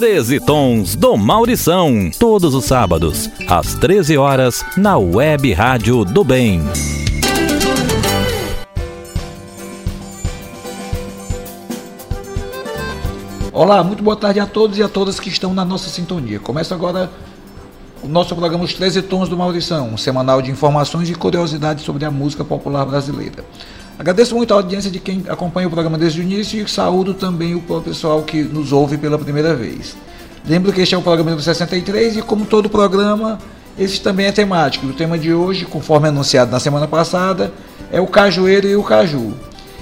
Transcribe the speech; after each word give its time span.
13 0.00 0.40
Tons 0.40 0.96
do 0.96 1.14
Maurição. 1.14 2.10
Todos 2.18 2.54
os 2.54 2.64
sábados, 2.64 3.28
às 3.46 3.74
13 3.74 4.16
horas, 4.16 4.64
na 4.74 4.96
Web 4.96 5.52
Rádio 5.52 6.06
do 6.06 6.24
Bem. 6.24 6.62
Olá, 13.52 13.84
muito 13.84 14.02
boa 14.02 14.16
tarde 14.16 14.40
a 14.40 14.46
todos 14.46 14.78
e 14.78 14.82
a 14.82 14.88
todas 14.88 15.20
que 15.20 15.28
estão 15.28 15.52
na 15.52 15.66
nossa 15.66 15.90
sintonia. 15.90 16.40
Começa 16.40 16.74
agora 16.74 17.10
o 18.02 18.08
nosso 18.08 18.34
programa 18.34 18.64
Os 18.64 18.72
13 18.72 19.02
Tons 19.02 19.28
do 19.28 19.36
Maurição, 19.36 19.90
um 19.90 19.98
semanal 19.98 20.40
de 20.40 20.50
informações 20.50 21.10
e 21.10 21.14
curiosidades 21.14 21.84
sobre 21.84 22.06
a 22.06 22.10
música 22.10 22.42
popular 22.42 22.86
brasileira. 22.86 23.44
Agradeço 24.00 24.34
muito 24.34 24.54
a 24.54 24.56
audiência 24.56 24.90
de 24.90 24.98
quem 24.98 25.24
acompanha 25.28 25.68
o 25.68 25.70
programa 25.70 25.98
desde 25.98 26.20
o 26.20 26.22
início 26.22 26.64
e 26.64 26.66
saúdo 26.66 27.12
também 27.12 27.54
o 27.54 27.60
pessoal 27.82 28.22
que 28.22 28.42
nos 28.42 28.72
ouve 28.72 28.96
pela 28.96 29.18
primeira 29.18 29.54
vez. 29.54 29.94
Lembro 30.48 30.72
que 30.72 30.80
este 30.80 30.94
é 30.94 30.98
o 30.98 31.02
programa 31.02 31.32
número 31.32 31.44
63 31.44 32.16
e, 32.16 32.22
como 32.22 32.46
todo 32.46 32.70
programa, 32.70 33.38
esse 33.78 34.00
também 34.00 34.24
é 34.24 34.32
temático. 34.32 34.86
O 34.86 34.94
tema 34.94 35.18
de 35.18 35.34
hoje, 35.34 35.66
conforme 35.66 36.08
anunciado 36.08 36.50
na 36.50 36.58
semana 36.58 36.88
passada, 36.88 37.52
é 37.92 38.00
o 38.00 38.06
cajueiro 38.06 38.66
e 38.66 38.74
o 38.74 38.82
caju. 38.82 39.34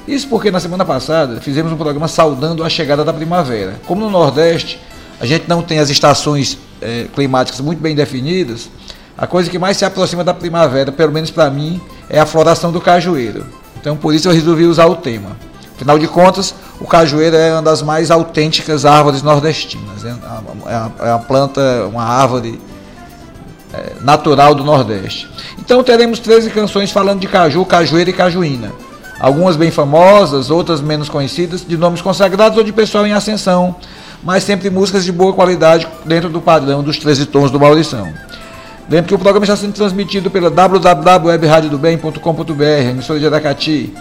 Isso 0.08 0.27
porque 0.27 0.50
na 0.50 0.58
semana 0.58 0.84
passada 0.84 1.41
fizemos 1.41 1.70
um 1.70 1.77
programa 1.77 2.08
saudando 2.08 2.64
a 2.64 2.69
chegada 2.69 3.05
da 3.05 3.12
primavera. 3.12 3.74
Como 3.86 4.00
no 4.00 4.10
Nordeste 4.10 4.80
a 5.20 5.27
gente 5.27 5.48
não 5.48 5.62
tem 5.62 5.78
as 5.78 5.91
estações 5.91 6.58
é, 6.82 7.06
climáticas 7.14 7.60
muito 7.60 7.78
bem 7.78 7.94
definidas, 7.94 8.69
a 9.16 9.28
coisa 9.28 9.48
que 9.48 9.60
mais 9.60 9.77
se 9.77 9.84
aproxima 9.84 10.24
da 10.24 10.34
primavera, 10.34 10.91
pelo 10.91 11.12
menos 11.12 11.30
para 11.30 11.48
mim, 11.48 11.80
é 12.10 12.19
a 12.19 12.27
floração 12.27 12.72
do 12.72 12.80
cajueiro. 12.80 13.46
Então 13.80 13.96
por 13.96 14.14
isso 14.14 14.28
eu 14.28 14.32
resolvi 14.32 14.64
usar 14.64 14.87
o 14.87 14.96
tema. 14.96 15.37
Afinal 15.74 15.98
de 15.98 16.09
contas, 16.09 16.55
o 16.80 16.86
cajueiro 16.86 17.36
é 17.36 17.52
uma 17.52 17.62
das 17.62 17.82
mais 17.82 18.10
autênticas 18.10 18.84
árvores 18.84 19.23
nordestinas. 19.23 20.05
É 20.05 20.12
uma, 20.12 20.92
é 21.00 21.10
uma 21.10 21.20
planta, 21.20 21.86
uma 21.86 22.02
árvore 22.02 22.61
é, 23.72 23.92
natural 24.00 24.55
do 24.55 24.64
Nordeste. 24.64 25.28
Então 25.58 25.83
teremos 25.84 26.19
13 26.19 26.50
canções 26.50 26.91
falando 26.91 27.20
de 27.20 27.28
caju, 27.28 27.64
cajueiro 27.64 28.11
e 28.11 28.12
cajuína. 28.12 28.72
Algumas 29.20 29.56
bem 29.56 29.70
famosas, 29.70 30.50
outras 30.50 30.80
menos 30.80 31.08
conhecidas, 31.08 31.64
de 31.67 31.77
nomes 31.77 32.00
consagrados 32.00 32.56
ou 32.56 32.64
de 32.64 32.72
pessoal 32.72 33.06
em 33.06 33.12
ascensão, 33.12 33.77
mas 34.22 34.45
sempre 34.45 34.70
músicas 34.70 35.05
de 35.05 35.12
boa 35.12 35.33
qualidade 35.33 35.86
dentro 36.05 36.28
do 36.28 36.41
padrão 36.41 36.83
dos 36.83 36.98
13 36.98 37.27
tons 37.27 37.50
do 37.50 37.58
Maurição. 37.58 38.12
Lembre 38.91 39.08
que 39.08 39.14
o 39.14 39.19
programa 39.19 39.44
está 39.44 39.55
sendo 39.55 39.75
transmitido 39.75 40.31
pela 40.31 40.48
www.webradiodobem.com.br, 40.48 42.91
emissora 42.91 43.20
de 43.20 43.27
Aracati, 43.27 43.92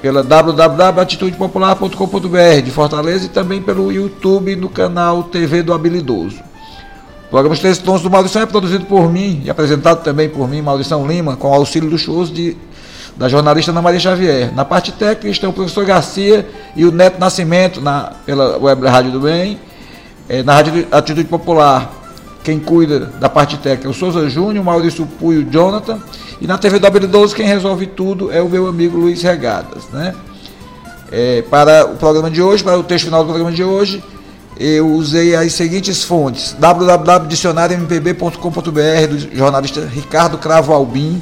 pela 0.00 0.22
www.atitudepopular.com.br 0.22 2.62
de 2.64 2.70
Fortaleza 2.70 3.26
e 3.26 3.28
também 3.28 3.60
pelo 3.60 3.92
YouTube 3.92 4.56
no 4.56 4.70
canal 4.70 5.24
TV 5.24 5.62
do 5.62 5.74
Habilidoso. 5.74 6.38
O 7.26 7.28
programa 7.28 7.52
Os 7.52 7.60
Três 7.60 7.76
Tons 7.76 8.00
do 8.00 8.08
Maurição 8.08 8.40
é 8.40 8.46
produzido 8.46 8.86
por 8.86 9.12
mim 9.12 9.42
e 9.44 9.50
apresentado 9.50 10.02
também 10.02 10.30
por 10.30 10.48
mim, 10.48 10.62
Maurição 10.62 11.06
Lima, 11.06 11.36
com 11.36 11.52
auxílio 11.52 11.90
luxuoso 11.90 12.32
de, 12.32 12.56
da 13.18 13.28
jornalista 13.28 13.70
Ana 13.70 13.82
Maria 13.82 14.00
Xavier. 14.00 14.50
Na 14.54 14.64
parte 14.64 14.92
técnica 14.92 15.28
estão 15.28 15.50
o 15.50 15.52
professor 15.52 15.84
Garcia 15.84 16.48
e 16.74 16.86
o 16.86 16.90
Neto 16.90 17.20
Nascimento 17.20 17.82
na, 17.82 18.14
pela 18.24 18.56
Web 18.56 18.86
Rádio 18.86 19.12
do 19.12 19.20
Bem, 19.20 19.60
é, 20.26 20.42
na 20.42 20.54
Rádio 20.54 20.86
Atitude 20.90 21.24
Popular 21.24 22.05
quem 22.46 22.58
cuida 22.60 23.00
da 23.18 23.28
parte 23.28 23.58
técnica 23.58 23.88
é 23.88 23.90
o 23.90 23.92
Souza 23.92 24.30
Júnior, 24.30 24.64
Maurício 24.64 25.04
Puio, 25.04 25.42
Jonathan. 25.50 25.98
E 26.40 26.46
na 26.46 26.56
TV 26.56 26.78
do 26.78 26.86
Habilidoso, 26.86 27.34
quem 27.34 27.44
resolve 27.44 27.88
tudo 27.88 28.30
é 28.30 28.40
o 28.40 28.48
meu 28.48 28.68
amigo 28.68 28.96
Luiz 28.96 29.20
Regadas. 29.20 29.88
Né? 29.92 30.14
É, 31.10 31.42
para 31.50 31.86
o 31.86 31.96
programa 31.96 32.30
de 32.30 32.40
hoje, 32.40 32.62
para 32.62 32.78
o 32.78 32.84
texto 32.84 33.06
final 33.06 33.24
do 33.24 33.26
programa 33.26 33.50
de 33.50 33.64
hoje, 33.64 34.00
eu 34.60 34.86
usei 34.92 35.34
as 35.34 35.52
seguintes 35.54 36.04
fontes: 36.04 36.54
www.dicionariompb.com.br 36.56 39.08
do 39.10 39.18
jornalista 39.36 39.84
Ricardo 39.84 40.38
Cravo 40.38 40.72
Albim, 40.72 41.20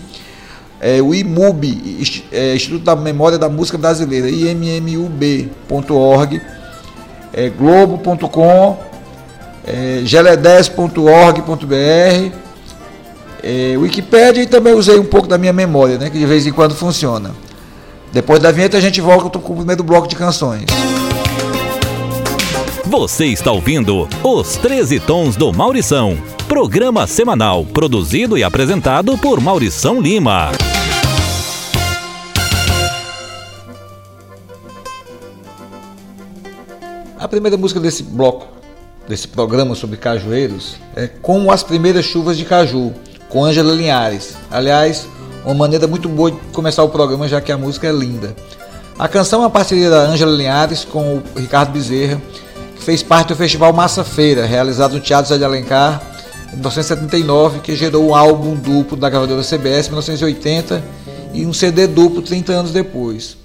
é, 0.78 1.00
o 1.00 1.14
IMUB, 1.14 2.02
é, 2.30 2.54
Instituto 2.54 2.84
da 2.84 2.94
Memória 2.94 3.38
da 3.38 3.48
Música 3.48 3.78
Brasileira, 3.78 4.28
immub.org, 4.28 5.48
é, 7.32 7.48
globo.com 7.48 8.92
é, 9.66 10.02
gele10.org.br, 10.04 12.36
é, 13.42 13.76
Wikipedia 13.76 14.42
e 14.42 14.46
também 14.46 14.74
usei 14.74 14.98
um 14.98 15.04
pouco 15.04 15.26
da 15.26 15.38
minha 15.38 15.52
memória, 15.52 15.98
né, 15.98 16.10
que 16.10 16.18
de 16.18 16.26
vez 16.26 16.46
em 16.46 16.52
quando 16.52 16.74
funciona. 16.74 17.30
Depois 18.12 18.40
da 18.40 18.52
vinheta 18.52 18.76
a 18.76 18.80
gente 18.80 19.00
volta 19.00 19.38
com 19.38 19.52
o 19.52 19.56
primeiro 19.56 19.82
bloco 19.82 20.06
de 20.06 20.16
canções. 20.16 20.64
Você 22.84 23.26
está 23.26 23.50
ouvindo 23.50 24.08
Os 24.22 24.56
13 24.56 25.00
Tons 25.00 25.34
do 25.34 25.52
Maurição, 25.52 26.16
programa 26.46 27.06
semanal 27.06 27.64
produzido 27.64 28.38
e 28.38 28.44
apresentado 28.44 29.18
por 29.18 29.40
Maurição 29.40 30.00
Lima. 30.00 30.52
A 37.18 37.26
primeira 37.26 37.56
música 37.56 37.80
desse 37.80 38.02
bloco 38.02 38.54
desse 39.08 39.28
programa 39.28 39.74
sobre 39.74 39.96
cajueiros 39.96 40.76
é 40.96 41.06
Como 41.06 41.52
as 41.52 41.62
Primeiras 41.62 42.04
Chuvas 42.04 42.36
de 42.36 42.44
Caju, 42.44 42.92
com 43.28 43.44
Ângela 43.44 43.72
Linhares. 43.72 44.36
Aliás, 44.50 45.06
uma 45.44 45.54
maneira 45.54 45.86
muito 45.86 46.08
boa 46.08 46.30
de 46.30 46.38
começar 46.52 46.82
o 46.82 46.88
programa, 46.88 47.28
já 47.28 47.40
que 47.40 47.52
a 47.52 47.58
música 47.58 47.86
é 47.86 47.92
linda. 47.92 48.34
A 48.98 49.08
canção 49.08 49.40
é 49.40 49.42
uma 49.44 49.50
parceria 49.50 49.90
da 49.90 50.02
Ângela 50.02 50.34
Linhares 50.34 50.84
com 50.84 51.16
o 51.16 51.22
Ricardo 51.36 51.72
Bezerra, 51.72 52.20
que 52.76 52.82
fez 52.82 53.02
parte 53.02 53.28
do 53.28 53.36
Festival 53.36 53.72
Massa 53.72 54.04
Feira, 54.04 54.46
realizado 54.46 54.94
no 54.94 55.00
Teatro 55.00 55.28
Zé 55.28 55.38
de 55.38 55.44
Alencar, 55.44 56.00
em 56.52 56.56
1979, 56.56 57.60
que 57.60 57.74
gerou 57.74 58.08
um 58.08 58.14
álbum 58.14 58.54
duplo 58.54 58.96
da 58.96 59.10
gravadora 59.10 59.42
CBS 59.42 59.88
em 59.88 59.90
1980 59.90 60.84
e 61.32 61.44
um 61.44 61.52
CD 61.52 61.86
duplo 61.88 62.22
30 62.22 62.52
anos 62.52 62.70
depois. 62.70 63.36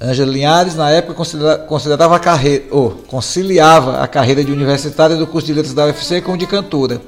Ângela 0.00 0.32
Linhares, 0.32 0.74
na 0.74 0.90
época, 0.90 1.24
considerava 1.68 2.16
a 2.16 2.18
carreira, 2.18 2.64
conciliava 3.06 4.00
a 4.02 4.08
carreira 4.08 4.42
de 4.42 4.50
universitária 4.50 5.16
do 5.16 5.26
curso 5.26 5.46
de 5.46 5.54
letras 5.54 5.72
da 5.72 5.84
UFC 5.84 6.20
com 6.20 6.36
de 6.36 6.46
cantora. 6.46 7.00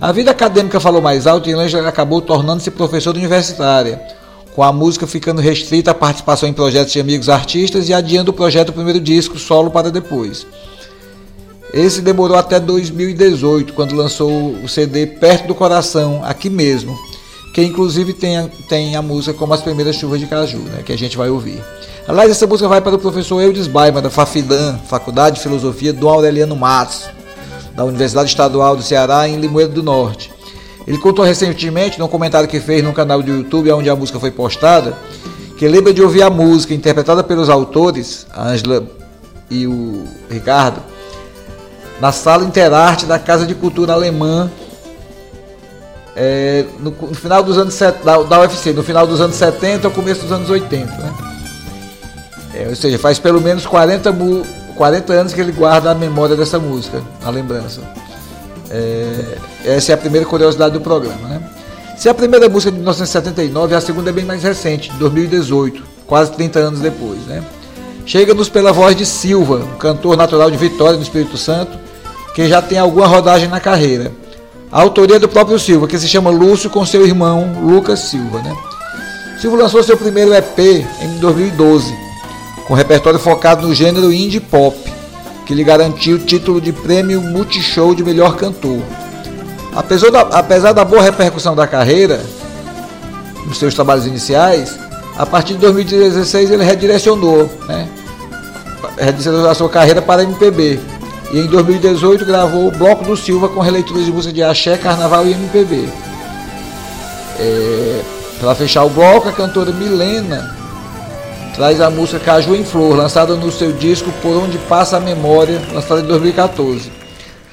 A 0.00 0.12
vida 0.12 0.30
acadêmica 0.30 0.78
falou 0.78 1.00
mais 1.00 1.26
alto 1.26 1.48
e 1.48 1.52
Ângela 1.52 1.88
acabou 1.88 2.20
tornando-se 2.20 2.70
professora 2.70 3.18
universitária, 3.18 4.00
com 4.54 4.62
a 4.62 4.72
música 4.72 5.06
ficando 5.06 5.40
restrita 5.40 5.92
à 5.92 5.94
participação 5.94 6.48
em 6.48 6.52
projetos 6.52 6.92
de 6.92 7.00
amigos 7.00 7.28
artistas 7.28 7.88
e 7.88 7.94
adiando 7.94 8.30
o 8.30 8.34
projeto 8.34 8.68
do 8.68 8.72
primeiro 8.74 9.00
disco 9.00 9.38
solo 9.38 9.70
para 9.70 9.90
depois. 9.90 10.46
Esse 11.72 12.02
demorou 12.02 12.36
até 12.36 12.58
2018, 12.58 13.72
quando 13.72 13.94
lançou 13.94 14.52
o 14.54 14.68
CD 14.68 15.06
Perto 15.06 15.46
do 15.46 15.54
Coração, 15.54 16.20
aqui 16.24 16.50
mesmo, 16.50 16.98
que 17.60 17.66
inclusive 17.66 18.14
tem 18.14 18.38
a, 18.38 18.48
tem 18.68 18.96
a 18.96 19.02
música 19.02 19.34
como 19.34 19.52
As 19.52 19.60
Primeiras 19.60 19.96
Chuvas 19.96 20.18
de 20.18 20.26
Caju, 20.26 20.58
né, 20.58 20.82
que 20.84 20.92
a 20.92 20.96
gente 20.96 21.16
vai 21.16 21.28
ouvir. 21.28 21.62
Aliás, 22.08 22.30
essa 22.30 22.46
música 22.46 22.66
vai 22.66 22.80
para 22.80 22.94
o 22.94 22.98
professor 22.98 23.40
Eudes 23.40 23.66
Baima, 23.66 24.00
da 24.00 24.08
Fafidan, 24.08 24.78
Faculdade 24.88 25.36
de 25.36 25.42
Filosofia 25.42 25.92
do 25.92 26.08
Aureliano 26.08 26.56
Matos, 26.56 27.04
da 27.74 27.84
Universidade 27.84 28.30
Estadual 28.30 28.76
do 28.76 28.82
Ceará, 28.82 29.28
em 29.28 29.36
Limoeiro 29.36 29.72
do 29.72 29.82
Norte. 29.82 30.32
Ele 30.86 30.96
contou 30.96 31.24
recentemente, 31.24 31.98
num 31.98 32.08
comentário 32.08 32.48
que 32.48 32.58
fez 32.58 32.82
no 32.82 32.92
canal 32.92 33.22
do 33.22 33.30
YouTube, 33.30 33.70
onde 33.72 33.90
a 33.90 33.94
música 33.94 34.18
foi 34.18 34.30
postada, 34.30 34.96
que 35.58 35.68
lembra 35.68 35.92
de 35.92 36.02
ouvir 36.02 36.22
a 36.22 36.30
música 36.30 36.72
interpretada 36.72 37.22
pelos 37.22 37.50
autores, 37.50 38.26
a 38.32 38.48
Ângela 38.48 38.86
e 39.50 39.66
o 39.66 40.04
Ricardo, 40.30 40.80
na 42.00 42.10
sala 42.10 42.42
Interarte 42.42 43.04
da 43.04 43.18
Casa 43.18 43.44
de 43.44 43.54
Cultura 43.54 43.92
Alemã, 43.92 44.50
é, 46.16 46.64
no, 46.78 46.90
no, 46.90 47.14
final 47.14 47.42
dos 47.42 47.56
anos 47.56 47.78
da, 47.78 48.22
da 48.22 48.40
UFC, 48.40 48.72
no 48.72 48.82
final 48.82 49.06
dos 49.06 49.20
anos 49.20 49.36
70 49.36 49.88
ou 49.88 49.94
começo 49.94 50.22
dos 50.22 50.32
anos 50.32 50.50
80. 50.50 50.84
Né? 50.84 51.14
É, 52.54 52.68
ou 52.68 52.76
seja, 52.76 52.98
faz 52.98 53.18
pelo 53.18 53.40
menos 53.40 53.64
40, 53.66 54.12
40 54.76 55.12
anos 55.12 55.32
que 55.32 55.40
ele 55.40 55.52
guarda 55.52 55.90
a 55.90 55.94
memória 55.94 56.36
dessa 56.36 56.58
música, 56.58 57.02
a 57.24 57.30
lembrança. 57.30 57.80
É, 58.70 59.38
essa 59.64 59.92
é 59.92 59.94
a 59.94 59.98
primeira 59.98 60.26
curiosidade 60.26 60.72
do 60.72 60.80
programa. 60.80 61.28
Né? 61.28 61.40
Se 61.96 62.08
a 62.08 62.14
primeira 62.14 62.48
música 62.48 62.70
é 62.70 62.72
de 62.72 62.78
1979, 62.78 63.74
a 63.74 63.80
segunda 63.80 64.10
é 64.10 64.12
bem 64.12 64.24
mais 64.24 64.42
recente, 64.42 64.90
de 64.90 64.98
2018, 64.98 65.82
quase 66.06 66.32
30 66.32 66.58
anos 66.58 66.80
depois. 66.80 67.18
Né? 67.26 67.42
Chega-nos 68.06 68.48
pela 68.48 68.72
voz 68.72 68.96
de 68.96 69.06
Silva, 69.06 69.66
cantor 69.78 70.16
natural 70.16 70.50
de 70.50 70.56
Vitória, 70.56 70.96
no 70.96 71.02
Espírito 71.02 71.36
Santo, 71.36 71.78
que 72.34 72.48
já 72.48 72.62
tem 72.62 72.78
alguma 72.78 73.06
rodagem 73.06 73.48
na 73.48 73.60
carreira. 73.60 74.10
A 74.72 74.80
autoria 74.82 75.16
é 75.16 75.18
do 75.18 75.28
próprio 75.28 75.58
Silva, 75.58 75.88
que 75.88 75.98
se 75.98 76.08
chama 76.08 76.30
Lúcio, 76.30 76.70
com 76.70 76.84
seu 76.86 77.04
irmão 77.04 77.60
Lucas 77.62 78.00
Silva. 78.00 78.40
Né? 78.40 78.56
Silva 79.40 79.56
lançou 79.56 79.82
seu 79.82 79.96
primeiro 79.96 80.32
EP 80.32 80.58
em 81.02 81.18
2012 81.18 82.10
com 82.70 82.74
repertório 82.74 83.18
focado 83.18 83.66
no 83.66 83.74
gênero 83.74 84.12
indie 84.12 84.38
pop, 84.38 84.78
que 85.44 85.52
lhe 85.52 85.64
garantiu 85.64 86.18
o 86.18 86.20
título 86.20 86.60
de 86.60 86.72
prêmio 86.72 87.20
Multishow 87.20 87.96
de 87.96 88.04
melhor 88.04 88.36
cantor. 88.36 88.80
Apesar 89.74 90.08
da, 90.10 90.20
apesar 90.20 90.72
da 90.72 90.84
boa 90.84 91.02
repercussão 91.02 91.56
da 91.56 91.66
carreira, 91.66 92.24
nos 93.44 93.58
seus 93.58 93.74
trabalhos 93.74 94.06
iniciais, 94.06 94.78
a 95.18 95.26
partir 95.26 95.54
de 95.54 95.58
2016 95.58 96.52
ele 96.52 96.62
redirecionou, 96.62 97.50
né? 97.66 97.88
redirecionou 98.96 99.50
a 99.50 99.54
sua 99.56 99.68
carreira 99.68 100.00
para 100.00 100.22
a 100.22 100.24
MPB, 100.24 100.78
E 101.32 101.38
em 101.38 101.46
2018 101.46 102.24
gravou 102.24 102.66
o 102.66 102.70
Bloco 102.72 103.04
do 103.04 103.16
Silva 103.16 103.48
com 103.48 103.60
releituras 103.60 104.04
de 104.04 104.12
música 104.12 104.32
de 104.32 104.42
axé, 104.42 104.76
carnaval 104.76 105.26
e 105.26 105.32
MPB. 105.32 105.88
É, 107.38 108.02
Para 108.40 108.54
fechar 108.54 108.84
o 108.84 108.90
bloco, 108.90 109.28
a 109.28 109.32
cantora 109.32 109.70
Milena 109.70 110.56
traz 111.54 111.80
a 111.80 111.90
música 111.90 112.18
Caju 112.18 112.54
em 112.54 112.64
Flor, 112.64 112.96
lançada 112.96 113.34
no 113.36 113.52
seu 113.52 113.72
disco 113.72 114.10
Por 114.22 114.36
Onde 114.36 114.58
Passa 114.58 114.96
a 114.96 115.00
Memória, 115.00 115.60
lançada 115.72 116.00
em 116.00 116.04
2014. 116.04 116.90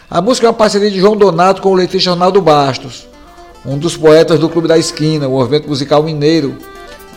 A 0.09 0.21
música 0.21 0.47
é 0.47 0.49
uma 0.49 0.55
parceria 0.55 0.89
de 0.89 0.99
João 0.99 1.17
Donato 1.17 1.61
com 1.61 1.69
o 1.69 1.75
letrista 1.75 2.11
Ronaldo 2.11 2.41
Bastos, 2.41 3.05
um 3.65 3.77
dos 3.77 3.97
poetas 3.97 4.39
do 4.39 4.47
Clube 4.47 4.67
da 4.67 4.77
Esquina, 4.77 5.27
o 5.27 5.31
movimento 5.31 5.67
musical 5.67 6.01
mineiro, 6.01 6.55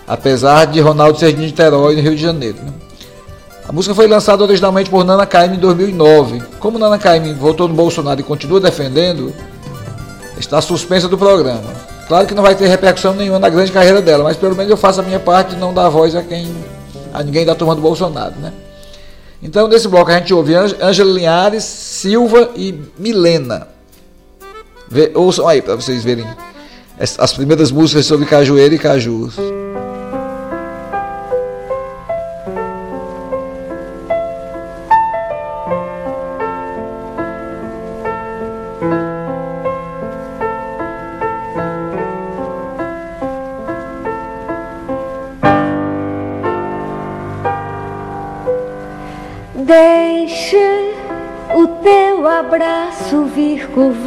apesar 0.07 0.67
de 0.67 0.81
Ronaldo 0.81 1.19
ser 1.19 1.33
de 1.33 1.41
Niterói, 1.41 1.95
no 1.95 2.03
Rio 2.03 2.17
de 2.17 2.23
Janeiro. 2.23 2.59
Né? 2.61 2.73
A 3.71 3.73
música 3.73 3.95
foi 3.95 4.09
lançada 4.09 4.43
originalmente 4.43 4.91
por 4.91 5.05
Nana 5.05 5.25
Caymmi 5.25 5.57
em 5.57 5.61
2009. 5.61 6.43
Como 6.59 6.77
Nana 6.77 6.99
Caymmi 6.99 7.35
votou 7.35 7.69
no 7.69 7.75
Bolsonaro 7.75 8.19
e 8.19 8.25
continua 8.25 8.59
defendendo, 8.59 9.33
está 10.37 10.61
suspensa 10.61 11.07
do 11.07 11.17
programa. 11.17 11.73
Claro 12.09 12.27
que 12.27 12.35
não 12.35 12.43
vai 12.43 12.57
ter 12.57 12.67
repercussão 12.67 13.15
nenhuma 13.15 13.39
na 13.39 13.49
grande 13.49 13.71
carreira 13.71 14.03
dela, 14.03 14.25
mas 14.25 14.37
pelo 14.37 14.57
menos 14.57 14.73
eu 14.73 14.77
faço 14.77 15.01
a 15.01 15.05
minha 15.05 15.21
parte 15.21 15.55
de 15.55 15.61
não 15.61 15.73
dar 15.73 15.89
voz 15.89 16.17
a 16.17 16.23
quem 16.25 16.53
a 17.15 17.23
ninguém 17.23 17.47
da 17.47 17.55
turma 17.55 17.77
do 17.77 17.81
Bolsonaro, 17.81 18.35
né? 18.41 18.53
Então, 19.41 19.69
nesse 19.69 19.87
bloco 19.87 20.11
a 20.11 20.19
gente 20.19 20.35
ouve 20.35 20.53
Ângela 20.57 21.13
Linhares, 21.13 21.63
Silva 21.63 22.51
e 22.57 22.77
Milena. 22.99 23.69
Vê, 24.89 25.13
ouçam 25.15 25.47
aí 25.47 25.63
para 25.63 25.77
vocês 25.77 26.03
verem 26.03 26.27
as 26.99 27.33
primeiras 27.33 27.71
músicas 27.71 28.05
sobre 28.05 28.27
cajueiro 28.27 28.75
e 28.75 28.81
cajus. 28.81 29.37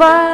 vai. 0.03 0.32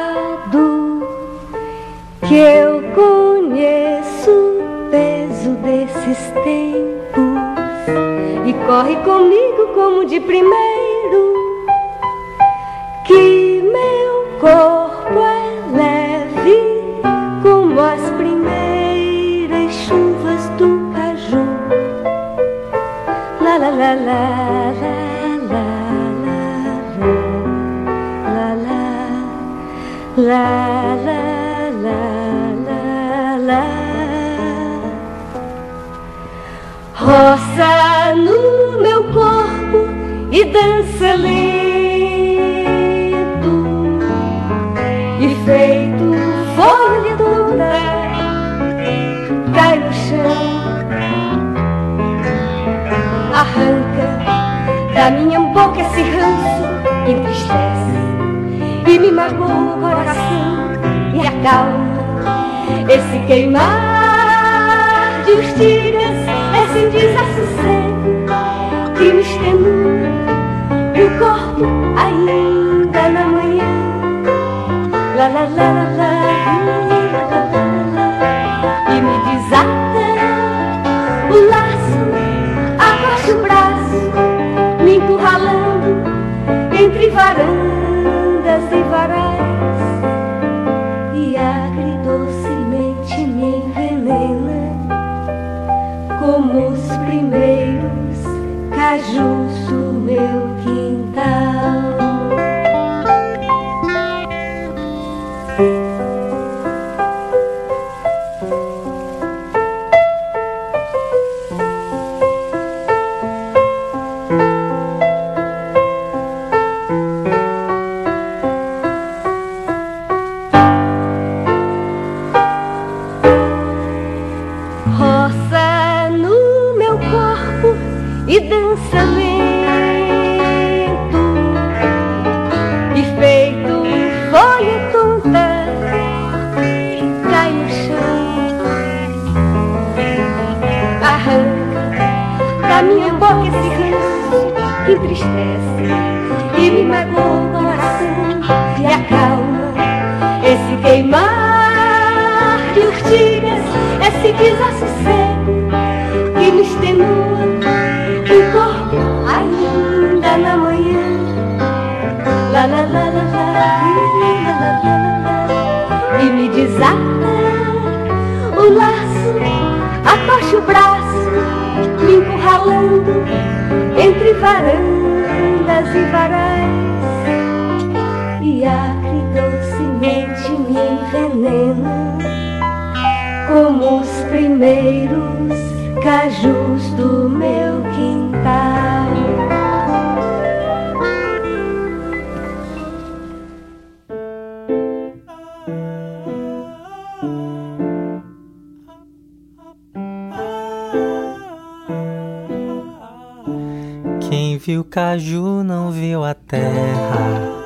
Caju 204.84 205.62
não 205.64 205.90
viu 205.90 206.24
a 206.24 206.34
terra. 206.34 207.60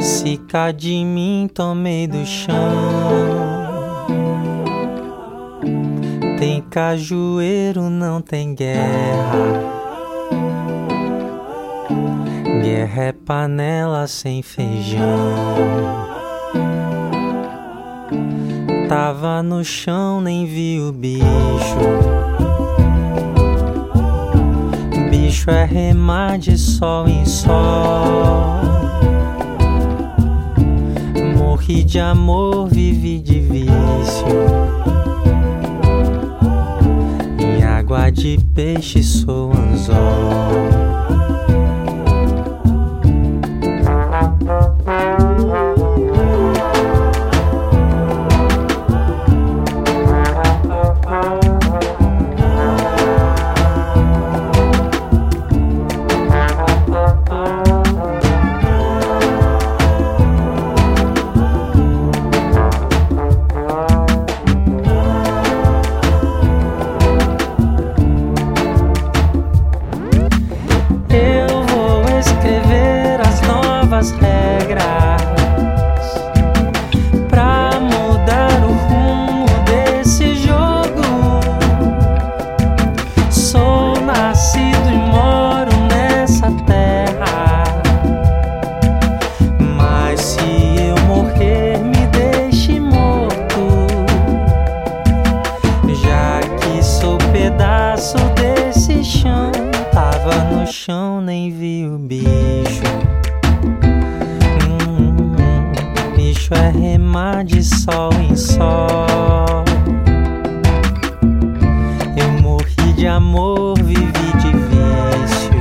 Se 0.00 0.36
cá 0.36 0.72
de 0.72 1.04
mim 1.04 1.48
tomei 1.52 2.06
do 2.06 2.26
chão. 2.26 2.56
Tem 6.38 6.60
cajueiro, 6.60 7.88
não 7.88 8.20
tem 8.20 8.54
guerra. 8.54 9.42
Guerra 12.62 13.02
é 13.04 13.12
panela 13.12 14.06
sem 14.08 14.42
feijão. 14.42 15.06
Tava 18.88 19.42
no 19.42 19.64
chão, 19.64 20.20
nem 20.20 20.46
vi 20.46 20.80
o 20.80 20.92
bicho. 20.92 22.31
É 25.44 25.64
remar 25.64 26.38
de 26.38 26.56
sol 26.56 27.08
em 27.08 27.24
sol. 27.24 28.60
Morri 31.36 31.82
de 31.82 31.98
amor, 31.98 32.68
vivi 32.68 33.18
de 33.18 33.40
vício. 33.40 33.66
Em 37.40 37.64
água 37.64 38.10
de 38.10 38.38
peixe 38.54 39.02
sou 39.02 39.52
anzol. 39.52 40.91
de 107.44 107.62
sol 107.62 108.12
em 108.14 108.36
sol. 108.36 109.64
Eu 112.16 112.30
morri 112.40 112.92
de 112.94 113.06
amor, 113.06 113.76
vivi 113.82 114.32
de 114.38 114.52
vício. 114.68 115.52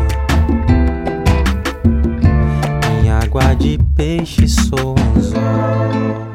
Em 3.03 3.09
água 3.09 3.55
de 3.55 3.79
peixe 3.95 4.47
sou 4.47 4.95
um 4.95 5.21
zóio. 5.21 6.31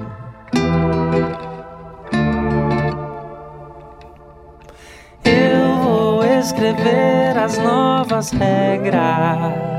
Eu 5.25 5.77
vou 5.83 6.25
escrever 6.25 7.39
as 7.39 7.57
novas 7.59 8.31
regras 8.31 9.76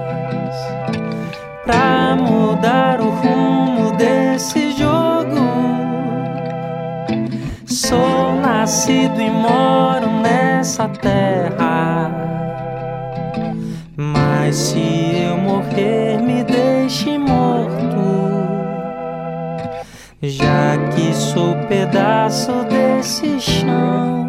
nascido 8.67 9.21
e 9.21 9.29
moro 9.29 10.09
nessa 10.21 10.89
terra. 10.89 12.11
Mas 13.95 14.57
se 14.57 15.23
eu 15.25 15.37
morrer, 15.37 16.21
me 16.21 16.43
deixe 16.43 17.17
morto, 17.17 17.97
já 20.21 20.77
que 20.93 21.13
sou 21.15 21.55
pedaço 21.69 22.51
desse 22.65 23.39
chão. 23.39 24.26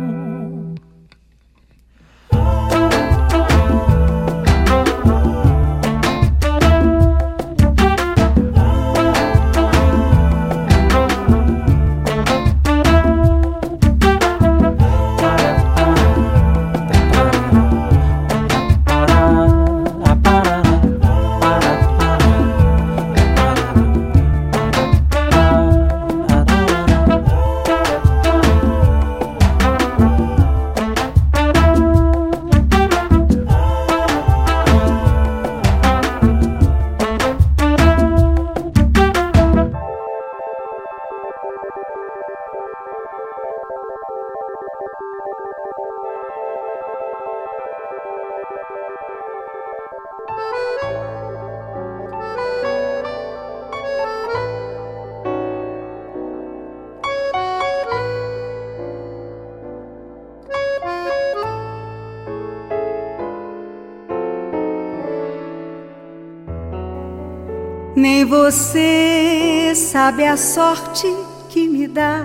Nem 67.99 68.25
você 68.25 69.73
sabe 69.75 70.25
a 70.25 70.37
sorte 70.37 71.05
que 71.49 71.67
me 71.67 71.88
dá. 71.88 72.25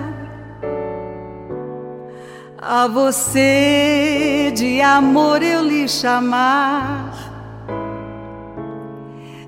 A 2.56 2.86
você 2.86 4.52
de 4.54 4.80
amor 4.80 5.42
eu 5.42 5.64
lhe 5.64 5.88
chamar. 5.88 7.12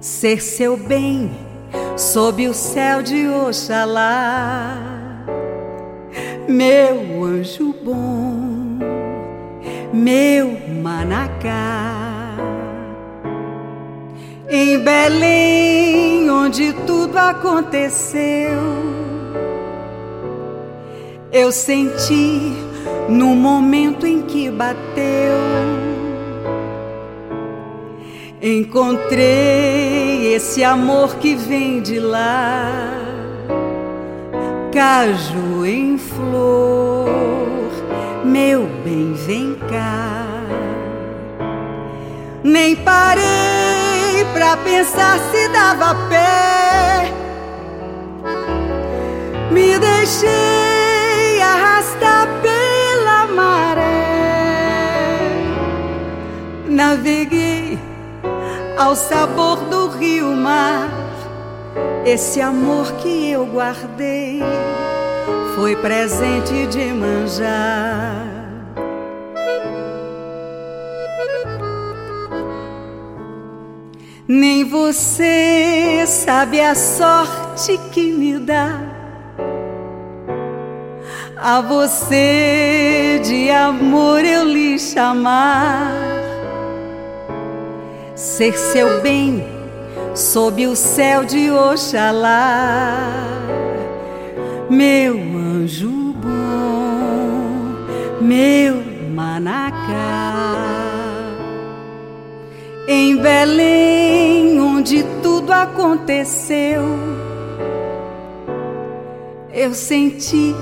Ser 0.00 0.42
seu 0.42 0.76
bem 0.76 1.30
sob 1.97 2.49
o 2.49 2.52
céu 2.52 3.02
de 3.02 3.28
Oxalá. 3.28 4.78
Meu 6.49 7.23
anjo 7.23 7.73
bom, 7.85 8.80
meu 9.92 10.59
manacá. 10.83 11.86
Em 14.58 14.78
Belém, 14.78 16.30
onde 16.30 16.72
tudo 16.86 17.18
aconteceu, 17.18 18.58
eu 21.30 21.52
senti 21.52 22.54
no 23.06 23.34
momento 23.34 24.06
em 24.06 24.22
que 24.22 24.50
bateu. 24.50 25.36
Encontrei 28.40 30.32
esse 30.32 30.64
amor 30.64 31.16
que 31.16 31.34
vem 31.34 31.82
de 31.82 32.00
lá, 32.00 32.94
caju 34.72 35.66
em 35.66 35.98
flor, 35.98 37.10
meu 38.25 38.66
bem, 38.82 39.12
vem 39.12 39.54
cá. 39.68 40.25
Nem 42.42 42.75
parei 42.75 43.55
pra 44.37 44.55
pensar 44.59 45.19
se 45.31 45.49
dava 45.49 45.95
pé. 46.11 47.11
Me 49.50 49.78
deixei 49.78 51.40
arrastar 51.40 52.28
pela 52.43 53.26
maré. 53.35 53.83
Naveguei 56.69 57.78
ao 58.76 58.95
sabor 58.95 59.57
do 59.71 59.88
rio 59.88 60.37
mar. 60.37 60.90
Esse 62.05 62.38
amor 62.43 62.93
que 63.00 63.31
eu 63.31 63.47
guardei 63.47 64.43
foi 65.55 65.75
presente 65.76 66.66
de 66.66 66.93
manjar. 66.93 68.25
Nem 74.28 74.64
você 74.64 76.04
sabe 76.04 76.61
a 76.61 76.75
sorte 76.75 77.78
que 77.92 78.11
me 78.11 78.38
dá. 78.40 78.80
A 81.37 81.61
você 81.61 83.21
de 83.25 83.49
amor 83.50 84.25
eu 84.25 84.45
lhe 84.45 84.80
chamar. 84.80 85.92
Ser 88.16 88.56
seu 88.59 89.00
bem 89.00 89.47
sob 90.12 90.66
o 90.66 90.75
céu 90.75 91.25
de 91.25 91.49
Oxalá. 91.52 92.99
Meu 94.68 95.14
anjo 95.14 96.14
bom, 96.14 97.87
meu 98.21 98.83
manacá. 99.14 100.75
Em 102.88 103.16
Belém, 103.16 104.61
onde 104.61 105.02
tudo 105.21 105.52
aconteceu, 105.52 106.85
eu 109.52 109.75
senti 109.75 110.55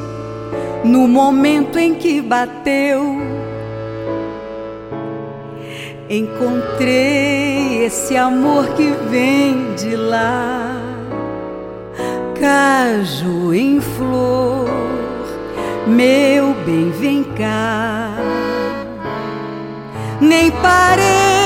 no 0.82 1.06
momento 1.06 1.78
em 1.78 1.94
que 1.94 2.22
bateu. 2.22 3.18
Encontrei 6.08 7.84
esse 7.84 8.16
amor 8.16 8.68
que 8.68 8.90
vem 9.10 9.74
de 9.74 9.94
lá, 9.94 10.80
caju 12.40 13.52
em 13.52 13.82
flor, 13.82 14.70
meu 15.86 16.54
bem, 16.64 16.90
vem 16.90 17.22
cá. 17.22 18.16
Nem 20.22 20.50
parei 20.50 21.43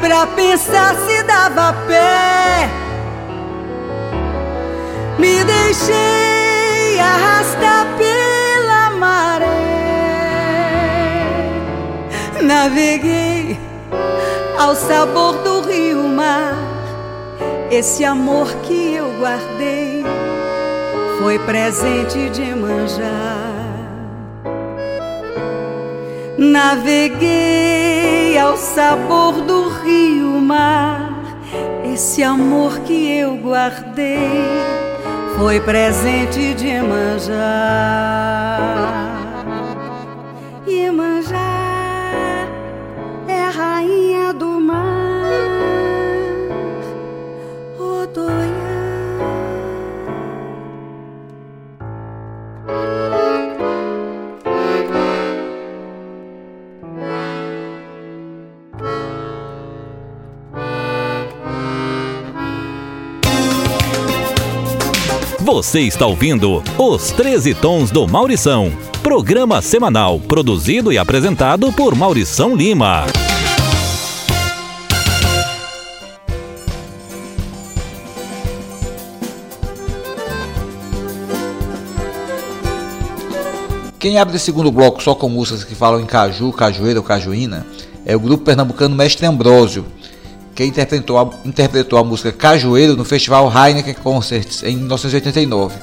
pra 0.00 0.26
pensar 0.26 0.94
se 1.06 1.22
dava 1.22 1.72
pé. 1.86 2.68
Me 5.18 5.44
deixei 5.44 6.98
arrastar 7.00 7.86
pela 7.96 8.90
maré. 8.90 9.46
Naveguei 12.42 13.58
ao 14.58 14.74
sabor 14.74 15.34
do 15.42 15.60
rio 15.62 16.02
mar. 16.04 16.54
Esse 17.70 18.04
amor 18.04 18.48
que 18.62 18.94
eu 18.94 19.12
guardei 19.18 20.04
foi 21.18 21.38
presente 21.40 22.30
de 22.30 22.54
manjar. 22.54 23.48
Naveguei 26.38 28.17
ao 28.38 28.56
sabor 28.56 29.40
do 29.42 29.68
rio 29.68 30.40
mar. 30.40 31.10
Esse 31.92 32.22
amor 32.22 32.80
que 32.80 33.18
eu 33.18 33.36
guardei 33.36 34.44
foi 35.36 35.60
presente 35.60 36.54
de 36.54 36.66
Iemanjá. 36.66 38.47
Você 65.58 65.80
está 65.80 66.06
ouvindo 66.06 66.62
Os 66.78 67.10
13 67.10 67.52
Tons 67.52 67.90
do 67.90 68.06
Maurição. 68.06 68.70
Programa 69.02 69.60
semanal 69.60 70.20
produzido 70.20 70.92
e 70.92 70.96
apresentado 70.96 71.72
por 71.72 71.96
Maurição 71.96 72.54
Lima. 72.54 73.04
Quem 83.98 84.16
abre 84.16 84.36
o 84.36 84.38
segundo 84.38 84.70
bloco 84.70 85.02
só 85.02 85.12
com 85.16 85.28
músicas 85.28 85.64
que 85.64 85.74
falam 85.74 86.00
em 86.00 86.06
caju, 86.06 86.52
cajueira 86.52 87.00
ou 87.00 87.04
cajuína 87.04 87.66
é 88.06 88.14
o 88.14 88.20
grupo 88.20 88.44
pernambucano 88.44 88.94
Mestre 88.94 89.26
Ambrósio, 89.26 89.84
que 90.58 90.64
interpretou 90.64 91.16
a, 91.20 91.30
interpretou 91.44 92.00
a 92.00 92.02
música 92.02 92.32
Cajueiro 92.32 92.96
no 92.96 93.04
Festival 93.04 93.48
Heineken 93.48 93.94
Concerts 93.94 94.64
em 94.64 94.76
1989. 94.76 95.76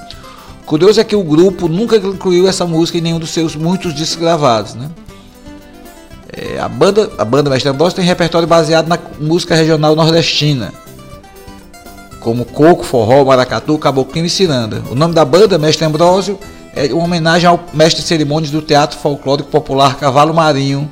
Curioso 0.65 0.99
é 0.99 1.03
que 1.05 1.15
o 1.15 1.23
grupo 1.23 1.69
nunca 1.69 1.95
incluiu 1.95 2.45
essa 2.45 2.65
música 2.65 2.97
em 2.97 3.01
nenhum 3.01 3.17
dos 3.17 3.29
seus 3.29 3.55
muitos 3.55 3.95
discos 3.95 4.21
gravados. 4.21 4.75
Né? 4.75 4.89
É, 6.27 6.59
a, 6.59 6.67
banda, 6.67 7.09
a 7.17 7.23
banda 7.23 7.49
Mestre 7.49 7.69
Ambrósio 7.69 7.95
tem 7.95 8.03
repertório 8.03 8.45
baseado 8.45 8.89
na 8.89 8.99
música 9.17 9.55
regional 9.55 9.95
nordestina, 9.95 10.73
como 12.19 12.43
coco, 12.43 12.83
forró, 12.83 13.23
maracatu, 13.23 13.77
caboclinho 13.77 14.25
e 14.25 14.29
ciranda. 14.29 14.83
O 14.91 14.95
nome 14.95 15.13
da 15.13 15.23
banda, 15.23 15.57
Mestre 15.57 15.85
Ambrósio, 15.85 16.37
é 16.75 16.93
uma 16.93 17.05
homenagem 17.05 17.47
ao 17.47 17.63
mestre 17.73 18.01
de 18.01 18.07
cerimônias 18.09 18.51
do 18.51 18.61
Teatro 18.61 18.99
Folclórico 18.99 19.49
Popular 19.49 19.95
Cavalo 19.95 20.33
Marinho, 20.33 20.91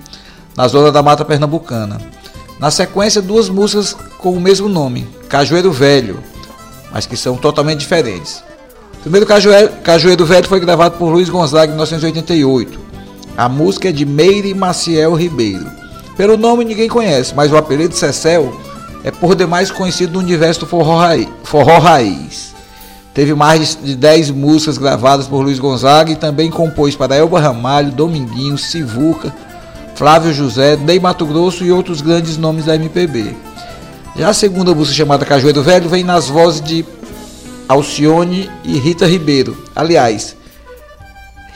na 0.55 0.69
zona 0.69 0.89
da 0.89 1.03
Mata 1.03 1.25
Pernambucana. 1.25 2.12
Na 2.63 2.71
sequência, 2.71 3.21
duas 3.21 3.49
músicas 3.49 3.93
com 4.17 4.31
o 4.31 4.39
mesmo 4.39 4.69
nome, 4.69 5.05
Cajueiro 5.27 5.69
Velho, 5.69 6.23
mas 6.93 7.05
que 7.05 7.17
são 7.17 7.35
totalmente 7.35 7.79
diferentes. 7.79 8.41
O 8.99 9.01
primeiro 9.01 9.25
Cajueiro, 9.25 10.25
Velho 10.25 10.47
foi 10.47 10.61
gravado 10.61 10.97
por 10.97 11.09
Luiz 11.09 11.27
Gonzaga 11.27 11.65
em 11.65 11.75
1988. 11.75 12.79
A 13.35 13.49
música 13.49 13.89
é 13.89 13.91
de 13.91 14.05
Meire 14.05 14.53
Maciel 14.53 15.13
Ribeiro. 15.13 15.69
Pelo 16.15 16.37
nome 16.37 16.63
ninguém 16.63 16.87
conhece, 16.87 17.35
mas 17.35 17.51
o 17.51 17.57
apelido 17.57 17.97
Cecel 17.97 18.57
é 19.03 19.11
por 19.11 19.35
demais 19.35 19.69
conhecido 19.69 20.13
no 20.13 20.19
universo 20.19 20.61
do 20.61 20.65
forró 20.65 20.99
raiz. 20.99 21.27
Forró 21.43 21.79
raiz. 21.79 22.55
Teve 23.13 23.33
mais 23.33 23.77
de 23.83 23.93
10 23.93 24.31
músicas 24.31 24.77
gravadas 24.77 25.27
por 25.27 25.41
Luiz 25.41 25.59
Gonzaga 25.59 26.13
e 26.13 26.15
também 26.15 26.49
compôs 26.49 26.95
para 26.95 27.13
Elba 27.13 27.41
Ramalho, 27.41 27.91
Dominguinho, 27.91 28.57
Sivuca, 28.57 29.35
Flávio 29.95 30.33
José, 30.33 30.75
Ney 30.75 30.99
Mato 30.99 31.25
Grosso 31.25 31.63
e 31.63 31.71
outros 31.71 32.01
grandes 32.01 32.37
nomes 32.37 32.65
da 32.65 32.75
MPB. 32.75 33.35
Já 34.15 34.29
a 34.29 34.33
segunda 34.33 34.73
música 34.73 34.95
chamada 34.95 35.25
Cajueiro 35.25 35.61
Velho 35.61 35.89
vem 35.89 36.03
nas 36.03 36.29
vozes 36.29 36.61
de 36.61 36.85
Alcione 37.67 38.49
e 38.63 38.77
Rita 38.77 39.05
Ribeiro. 39.05 39.57
Aliás, 39.75 40.35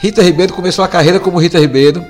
Rita 0.00 0.22
Ribeiro 0.22 0.52
começou 0.52 0.84
a 0.84 0.88
carreira 0.88 1.20
como 1.20 1.38
Rita 1.38 1.58
Ribeiro, 1.58 2.04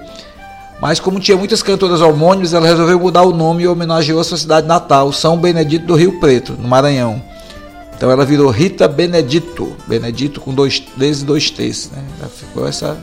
mas 0.80 1.00
como 1.00 1.18
tinha 1.18 1.36
muitas 1.36 1.62
cantoras 1.62 2.00
homônimas, 2.00 2.54
ela 2.54 2.66
resolveu 2.66 2.98
mudar 2.98 3.22
o 3.22 3.34
nome 3.34 3.64
e 3.64 3.68
homenageou 3.68 4.20
a 4.20 4.24
sua 4.24 4.38
cidade 4.38 4.66
natal, 4.66 5.12
São 5.12 5.36
Benedito 5.36 5.86
do 5.86 5.94
Rio 5.94 6.20
Preto, 6.20 6.52
no 6.52 6.68
Maranhão. 6.68 7.22
Então 7.96 8.10
ela 8.10 8.24
virou 8.24 8.48
Rita 8.50 8.86
Benedito, 8.86 9.76
Benedito 9.86 10.40
com 10.40 10.54
dois 10.54 10.80
Ds 10.96 11.22
e 11.22 11.24
dois 11.24 11.50
T's. 11.50 11.90
Né? 11.90 12.28
Ficou 12.32 12.68
essa, 12.68 12.96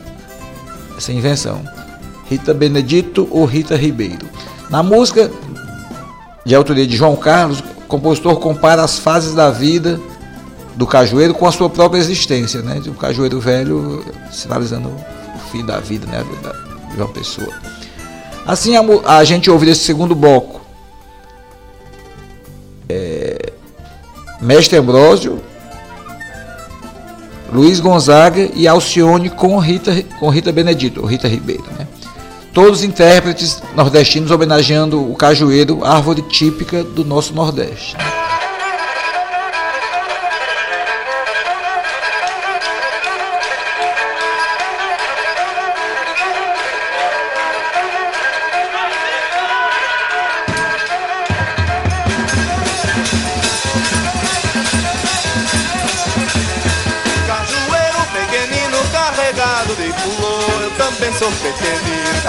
essa 0.96 1.12
invenção. 1.12 1.62
Rita 2.28 2.52
Benedito 2.52 3.28
ou 3.30 3.44
Rita 3.44 3.76
Ribeiro. 3.76 4.26
Na 4.68 4.82
música, 4.82 5.30
de 6.44 6.54
autoria 6.54 6.86
de 6.86 6.96
João 6.96 7.16
Carlos, 7.16 7.60
o 7.60 7.86
compositor 7.88 8.36
compara 8.36 8.82
as 8.82 8.98
fases 8.98 9.34
da 9.34 9.50
vida 9.50 10.00
do 10.76 10.86
cajueiro 10.86 11.34
com 11.34 11.46
a 11.46 11.52
sua 11.52 11.70
própria 11.70 11.98
existência, 11.98 12.60
né? 12.62 12.80
O 12.86 12.94
cajueiro 12.94 13.40
velho 13.40 14.04
sinalizando 14.30 14.88
o 14.88 15.38
fim 15.50 15.64
da 15.64 15.80
vida, 15.80 16.06
né? 16.06 16.24
De 16.92 17.00
uma 17.00 17.08
pessoa. 17.08 17.52
Assim 18.46 18.76
a, 18.76 18.82
a 19.18 19.24
gente 19.24 19.50
ouve 19.50 19.66
desse 19.66 19.84
segundo 19.84 20.14
bloco. 20.14 20.60
É, 22.88 23.52
Mestre 24.40 24.76
Ambrósio, 24.76 25.40
Luiz 27.52 27.80
Gonzaga 27.80 28.50
e 28.54 28.68
Alcione 28.68 29.30
com 29.30 29.58
Rita, 29.58 30.02
com 30.20 30.28
Rita 30.28 30.52
Benedito, 30.52 31.04
Rita 31.04 31.26
Ribeiro. 31.26 31.64
Né? 31.78 31.86
Todos 32.56 32.82
intérpretes 32.82 33.62
nordestinos 33.74 34.30
homenageando 34.30 35.12
o 35.12 35.14
cajueiro, 35.14 35.84
árvore 35.84 36.22
típica 36.22 36.82
do 36.82 37.04
nosso 37.04 37.34
Nordeste. 37.34 37.94
Cajueiro 57.26 58.00
pequenino 58.14 58.78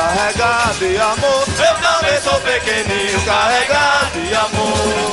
carregado 0.08 0.80
de 0.80 0.98
amor. 0.98 1.44
Eu 1.60 1.76
também 1.82 2.22
sou 2.22 2.40
pequenininho, 2.42 3.22
carregado 3.26 4.22
de 4.22 4.36
amor. 4.36 5.12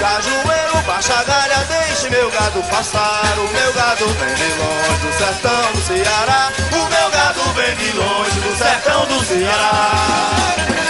Cajueiro, 0.00 0.82
baixa 0.86 1.22
galha, 1.24 1.64
deixe 1.68 2.10
meu 2.10 2.30
gado 2.30 2.62
passar. 2.64 3.38
O 3.38 3.48
meu 3.52 3.72
gado 3.72 4.06
vem 4.06 4.34
de 4.34 4.52
longe 4.58 4.98
do 5.02 5.12
sertão 5.12 5.72
do 5.72 5.80
Ceará. 5.82 6.52
O 6.72 6.90
meu 6.90 7.10
gado 7.10 7.40
vem 7.54 7.76
de 7.76 7.96
longe 7.96 8.40
do 8.40 8.56
sertão 8.56 9.06
do 9.06 9.24
Ceará. 9.24 10.85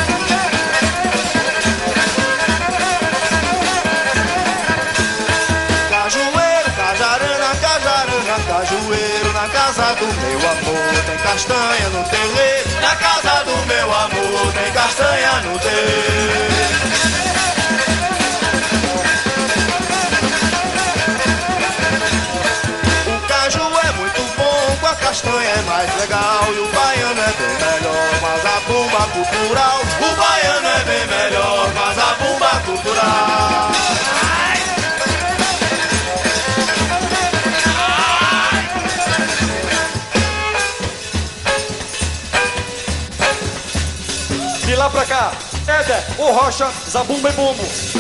Na 9.47 9.53
casa 9.53 9.95
do 9.95 10.07
meu 10.07 10.39
amor 10.41 11.05
tem 11.07 11.17
castanha 11.19 11.89
no 11.91 12.03
terreiro 12.11 12.69
Na 12.81 12.97
casa 12.97 13.45
do 13.45 13.57
meu 13.67 13.95
amor 13.95 14.53
tem 14.53 14.73
castanha 14.73 15.41
no 15.43 15.57
é 15.57 16.47
a 24.85 24.95
castanha 24.97 25.49
é 25.49 25.63
mais 25.63 25.95
legal 26.01 26.53
E 26.53 26.59
o 26.59 26.67
baiano 26.73 27.21
é 27.21 27.33
bem 27.39 27.55
melhor, 27.55 28.21
mas 28.21 28.45
a 28.45 28.61
bomba 28.67 29.07
cultural 29.13 29.81
O 30.01 30.17
baiano 30.17 30.67
é 30.67 30.85
bem 30.85 31.07
melhor, 31.07 31.73
mas 31.73 31.97
a 31.97 32.15
bomba 32.15 32.61
cultural 32.67 34.26
lá 44.87 44.91
pra 44.91 45.05
cá, 45.05 45.33
Éder, 45.67 46.05
o 46.17 46.31
Rocha, 46.33 46.71
Zabumba 46.89 47.29
e 47.29 47.33
Bumbo. 47.33 47.96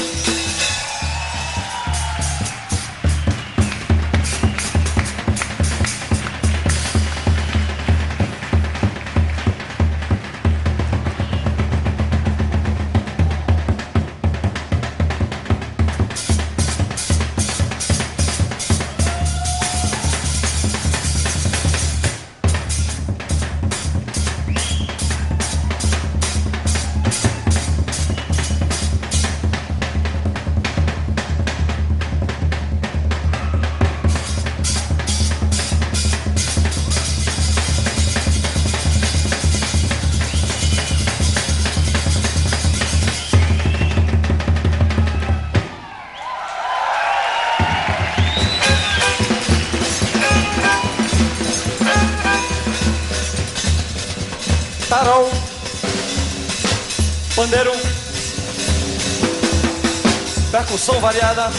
Percussão 60.76 61.00
variada, 61.00 61.50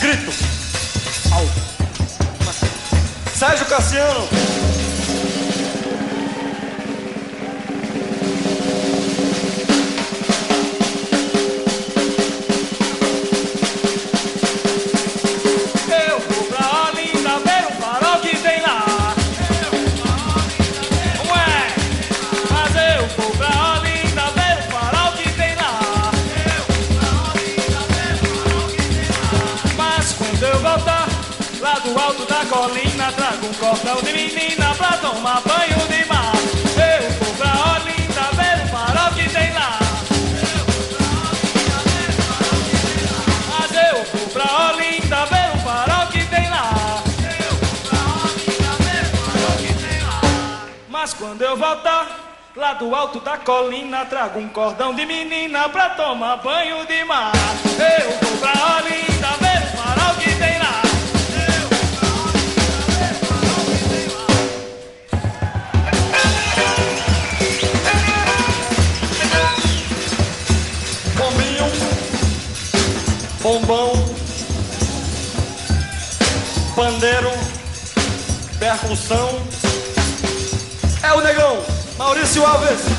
grito, 0.00 0.32
alto. 1.32 1.52
Sérgio 3.32 3.66
Cassiano, 3.66 4.28
eu 51.48 51.56
voltar 51.56 52.06
lá 52.54 52.74
do 52.74 52.94
alto 52.94 53.20
da 53.20 53.38
colina, 53.38 54.04
trago 54.04 54.38
um 54.38 54.50
cordão 54.50 54.94
de 54.94 55.06
menina 55.06 55.66
pra 55.70 55.88
tomar 55.90 56.36
banho 56.36 56.84
de 56.86 57.02
mar. 57.04 57.32
Eu 57.64 58.10
vou 58.20 58.36
pra 58.36 58.76
Olinda 58.76 59.28
ver 59.40 59.62
o 59.62 59.76
farol 59.78 60.14
que 60.16 60.30
tem 60.36 60.58
lá. 60.58 60.82
bombinho, 71.16 71.72
bombão, 73.40 73.92
pandeiro, 76.76 77.32
percussão. 78.58 79.57
É 81.08 81.12
o 81.14 81.22
negão, 81.22 81.64
Maurício 81.96 82.44
Alves. 82.44 82.97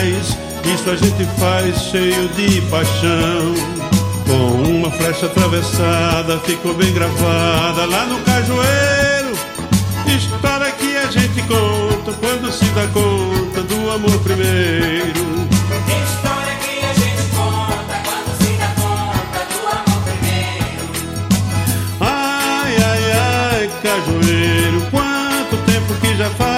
Iniciais, 0.00 0.36
isso 0.64 0.90
a 0.90 0.96
gente 0.96 1.24
faz 1.38 1.82
cheio 1.84 2.28
de 2.30 2.60
paixão. 2.62 3.54
Com 4.26 4.62
uma 4.70 4.90
flecha 4.90 5.26
atravessada 5.26 6.38
ficou 6.40 6.74
bem 6.74 6.92
gravada. 6.92 7.86
Lá 7.86 8.06
no 8.06 8.20
cajueiro 8.20 9.34
História 10.06 10.70
que 10.72 10.96
a 10.96 11.06
gente 11.10 11.42
conta 11.42 12.12
quando 12.20 12.50
se 12.52 12.64
dá 12.66 12.86
conta 12.88 13.62
do 13.62 13.90
amor 13.90 14.18
primeiro. 14.20 15.20
História 16.04 16.54
que 16.62 16.84
a 16.84 16.92
gente 16.94 17.22
conta 17.34 18.00
quando 18.04 18.36
se 18.38 18.52
dá 18.58 18.68
conta 18.76 19.46
do 19.52 19.60
amor 19.68 20.02
primeiro. 20.04 20.84
Ai, 22.00 22.76
ai, 22.76 23.12
ai, 23.12 23.70
A 26.20 26.49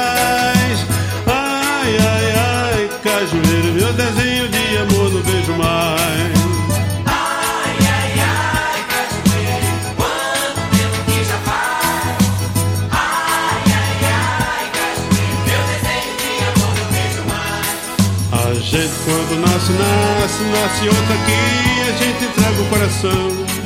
nasce, 19.71 19.73
nasce, 19.73 20.43
nasce 20.45 20.89
outra 20.89 21.15
aqui, 21.15 21.83
a 21.89 21.93
gente 22.05 22.25
entrega 22.25 22.63
o 22.63 22.67
coração. 22.67 23.63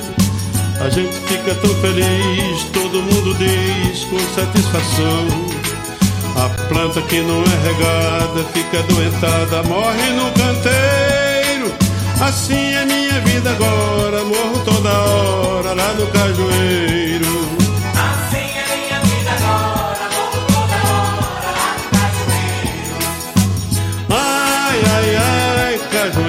A 0.84 0.90
gente 0.90 1.14
fica 1.20 1.54
tão 1.54 1.74
feliz, 1.76 2.64
todo 2.72 3.02
mundo 3.02 3.34
diz 3.38 4.04
com 4.04 4.18
satisfação. 4.34 5.26
A 6.36 6.50
planta 6.68 7.00
que 7.02 7.20
não 7.20 7.42
é 7.42 7.56
regada 7.66 8.44
fica 8.52 8.82
doentada, 8.82 9.62
morre 9.62 10.10
no 10.10 10.30
canteiro. 10.32 11.74
Assim 12.20 12.74
é 12.74 12.84
minha 12.84 13.20
vida 13.20 13.50
agora, 13.50 14.22
morro 14.24 14.62
toda 14.64 14.90
hora 14.90 15.72
lá 15.72 15.94
no 15.94 16.06
cajueiro. 16.08 17.15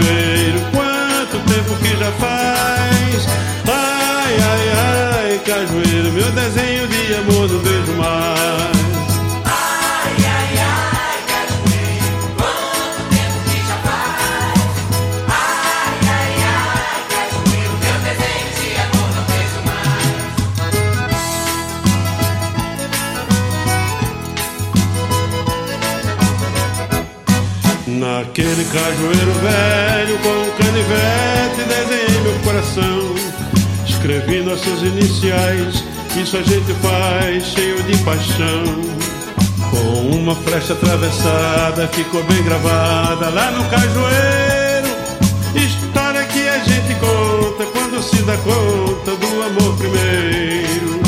Cajueiro, 0.08 0.60
quanto 0.72 1.40
tempo 1.52 1.76
que 1.82 1.98
já 1.98 2.12
faz? 2.14 3.28
Ai, 3.68 4.38
ai, 4.42 5.30
ai, 5.30 5.40
cajueiro, 5.40 6.12
meu 6.12 6.32
desenho 6.32 6.88
de 6.88 7.16
amor 7.16 7.50
não 7.50 7.60
vejo 7.60 7.94
mais. 7.98 8.77
Naquele 28.58 28.70
cajueiro 28.72 29.32
velho 29.34 30.18
com 30.18 30.64
canivete 30.64 31.64
desenhei 31.68 32.22
meu 32.24 32.34
coração. 32.40 33.16
Escrevi 33.86 34.42
nossas 34.42 34.82
iniciais, 34.82 35.84
isso 36.20 36.38
a 36.38 36.42
gente 36.42 36.74
faz 36.82 37.46
cheio 37.46 37.84
de 37.84 37.96
paixão. 38.00 38.64
Com 39.70 40.10
uma 40.10 40.36
flecha 40.38 40.74
atravessada 40.74 41.88
ficou 41.90 42.24
bem 42.24 42.44
gravada 42.44 43.30
lá 43.30 43.52
no 43.52 43.64
cajueiro. 43.66 44.88
História 45.54 46.24
que 46.24 46.50
a 46.50 46.58
gente 46.58 46.96
conta 46.96 47.64
quando 47.72 48.02
se 48.02 48.24
dá 48.24 48.38
conta 48.38 49.16
do 49.18 49.44
amor 49.44 49.78
primeiro 49.78 51.07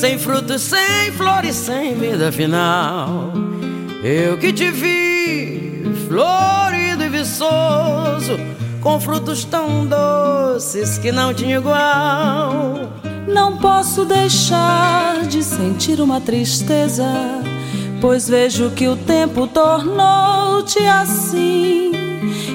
sem 0.00 0.18
frutos, 0.18 0.62
sem 0.62 1.12
flores, 1.12 1.54
sem 1.54 1.94
vida 1.94 2.32
final. 2.32 3.34
Eu 4.02 4.38
que 4.38 4.50
te 4.50 4.70
vi, 4.70 5.82
florido 6.08 7.04
e 7.04 7.08
viçoso, 7.10 8.40
com 8.80 8.98
frutos 8.98 9.44
tão 9.44 9.84
doces 9.84 10.96
que 10.96 11.12
não 11.12 11.34
tinha 11.34 11.58
igual. 11.58 12.80
Não 13.28 13.58
posso 13.58 14.06
deixar 14.06 15.20
de 15.26 15.42
sentir 15.42 16.00
uma 16.00 16.18
tristeza, 16.18 17.04
pois 18.00 18.26
vejo 18.26 18.70
que 18.70 18.88
o 18.88 18.96
tempo 18.96 19.46
tornou-te 19.46 20.78
assim. 20.78 21.92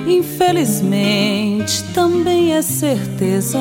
Infelizmente, 0.07 1.83
também 1.93 2.55
é 2.55 2.63
certeza 2.63 3.59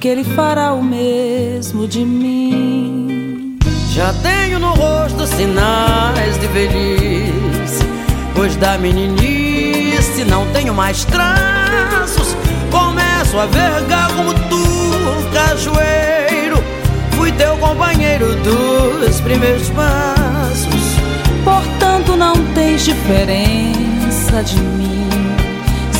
que 0.00 0.06
ele 0.06 0.22
fará 0.22 0.72
o 0.72 0.82
mesmo 0.82 1.88
de 1.88 2.04
mim. 2.04 3.58
Já 3.90 4.12
tenho 4.22 4.60
no 4.60 4.72
rosto 4.72 5.26
sinais 5.26 6.38
de 6.38 6.46
velhice, 6.46 7.84
pois 8.34 8.54
da 8.56 8.78
meninice 8.78 10.24
não 10.24 10.46
tenho 10.52 10.72
mais 10.72 11.04
traços. 11.04 12.36
Começo 12.70 13.38
a 13.38 13.46
vergar 13.46 14.08
como 14.14 14.34
tu, 14.34 15.32
cajueiro. 15.32 16.62
Fui 17.12 17.32
teu 17.32 17.56
companheiro 17.56 18.36
dos 18.36 19.20
primeiros 19.20 19.68
passos. 19.70 20.98
Portanto, 21.42 22.16
não 22.16 22.34
tens 22.54 22.84
diferença 22.84 24.44
de 24.44 24.60
mim. 24.60 25.08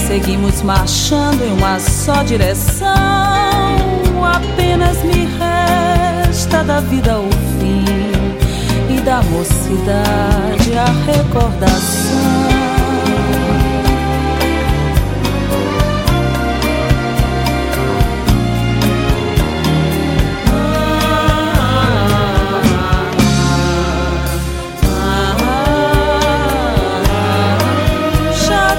Seguimos 0.07 0.63
marchando 0.63 1.43
em 1.45 1.53
uma 1.53 1.81
só 1.81 2.23
direção. 2.23 3.58
Apenas 4.25 5.03
me 5.05 5.27
resta 5.39 6.63
da 6.65 6.81
vida 6.81 7.19
o 7.19 7.31
fim 7.59 7.85
e 8.95 9.01
da 9.01 9.23
mocidade 9.23 10.77
a 10.77 10.87
recordação. 11.07 12.49
Já 28.49 28.79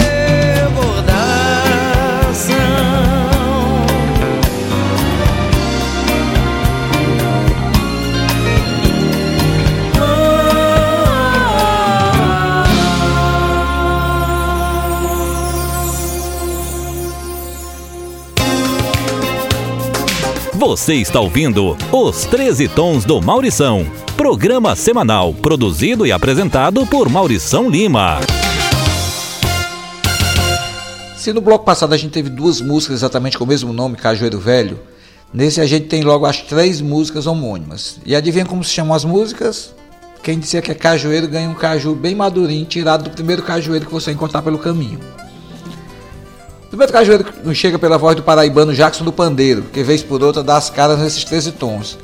Você 20.71 20.93
está 20.93 21.19
ouvindo 21.19 21.75
Os 21.91 22.23
13 22.23 22.69
Tons 22.69 23.03
do 23.03 23.21
Maurição, 23.21 23.85
programa 24.15 24.73
semanal 24.73 25.33
produzido 25.33 26.07
e 26.07 26.13
apresentado 26.13 26.87
por 26.87 27.09
Maurição 27.09 27.69
Lima. 27.69 28.21
Se 31.17 31.33
no 31.33 31.41
bloco 31.41 31.65
passado 31.65 31.91
a 31.91 31.97
gente 31.97 32.13
teve 32.13 32.29
duas 32.29 32.61
músicas 32.61 32.99
exatamente 32.99 33.37
com 33.37 33.43
o 33.43 33.47
mesmo 33.47 33.73
nome, 33.73 33.97
Cajueiro 33.97 34.39
Velho, 34.39 34.79
nesse 35.33 35.59
a 35.59 35.65
gente 35.65 35.87
tem 35.87 36.03
logo 36.03 36.25
as 36.25 36.39
três 36.39 36.79
músicas 36.79 37.27
homônimas. 37.27 37.99
E 38.05 38.15
adivinha 38.15 38.45
como 38.45 38.63
se 38.63 38.71
chamam 38.71 38.95
as 38.95 39.03
músicas? 39.03 39.75
Quem 40.23 40.39
disser 40.39 40.63
que 40.63 40.71
é 40.71 40.73
cajueiro 40.73 41.27
ganha 41.27 41.49
um 41.49 41.53
caju 41.53 41.95
bem 41.95 42.15
madurinho, 42.15 42.65
tirado 42.65 43.03
do 43.03 43.09
primeiro 43.09 43.43
cajueiro 43.43 43.85
que 43.85 43.91
você 43.91 44.13
encontrar 44.13 44.41
pelo 44.41 44.57
caminho. 44.57 45.01
Primeiro 46.71 46.93
cajueiro 46.93 47.25
nos 47.43 47.57
chega 47.57 47.77
pela 47.77 47.97
voz 47.97 48.15
do 48.15 48.23
paraibano 48.23 48.73
Jackson 48.73 49.03
do 49.03 49.11
Pandeiro, 49.11 49.63
que 49.63 49.83
vez 49.83 50.01
por 50.01 50.23
outra 50.23 50.41
dá 50.41 50.55
as 50.55 50.69
caras 50.69 50.99
nesses 50.99 51.25
13 51.25 51.51
tons. 51.51 51.97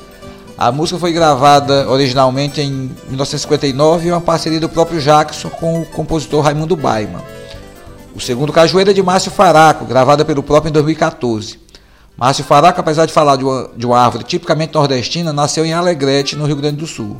A 0.58 0.70
música 0.70 0.98
foi 0.98 1.10
gravada 1.10 1.88
originalmente 1.88 2.60
em 2.60 2.90
1959 3.06 4.08
em 4.08 4.12
uma 4.12 4.20
parceria 4.20 4.60
do 4.60 4.68
próprio 4.68 5.00
Jackson 5.00 5.48
com 5.48 5.80
o 5.80 5.86
compositor 5.86 6.42
Raimundo 6.42 6.76
Baiman. 6.76 7.22
O 8.14 8.20
segundo 8.20 8.52
cajueiro 8.52 8.90
é 8.90 8.92
de 8.92 9.02
Márcio 9.02 9.30
Faraco, 9.30 9.86
gravada 9.86 10.22
pelo 10.22 10.42
próprio 10.42 10.68
em 10.68 10.72
2014. 10.72 11.58
Márcio 12.14 12.44
Faraco, 12.44 12.78
apesar 12.78 13.06
de 13.06 13.12
falar 13.12 13.36
de 13.36 13.44
uma, 13.44 13.70
de 13.74 13.86
uma 13.86 13.98
árvore 13.98 14.24
tipicamente 14.24 14.74
nordestina, 14.74 15.32
nasceu 15.32 15.64
em 15.64 15.72
Alegrete, 15.72 16.36
no 16.36 16.44
Rio 16.44 16.56
Grande 16.56 16.76
do 16.76 16.86
Sul. 16.86 17.16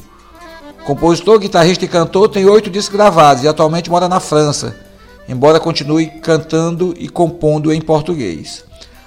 Compositor, 0.84 1.38
guitarrista 1.38 1.82
e 1.82 1.88
cantor, 1.88 2.28
tem 2.28 2.44
oito 2.44 2.68
discos 2.68 2.94
gravados 2.94 3.42
e 3.42 3.48
atualmente 3.48 3.88
mora 3.88 4.06
na 4.06 4.20
França, 4.20 4.76
embora 5.28 5.60
continue 5.60 6.06
cantando 6.06 6.94
e 6.98 7.08
compondo 7.08 7.72
em 7.72 7.80
português. 7.80 8.64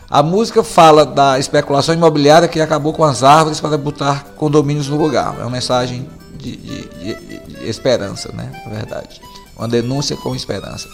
A 0.10 0.22
música 0.22 0.64
fala 0.64 1.06
da 1.06 1.40
especulação 1.40 1.96
imobiliária 1.96 2.48
que 2.48 2.60
acabou 2.60 2.94
com 2.94 3.04
as 3.04 3.24
árvores 3.24 3.60
para 3.60 3.78
botar 3.78 4.26
condomínios 4.36 4.90
no 4.90 4.98
lugar. 4.98 5.36
É 5.40 5.42
uma 5.42 5.50
mensagem 5.50 6.08
de, 6.38 6.58
de, 6.58 6.82
de, 6.90 7.16
de 7.16 7.70
esperança, 7.70 8.30
né? 8.34 8.52
Na 8.66 8.72
verdade. 8.72 9.22
Uma 9.58 9.68
denúncia 9.68 10.18
com 10.18 10.36
esperança. 10.36 10.88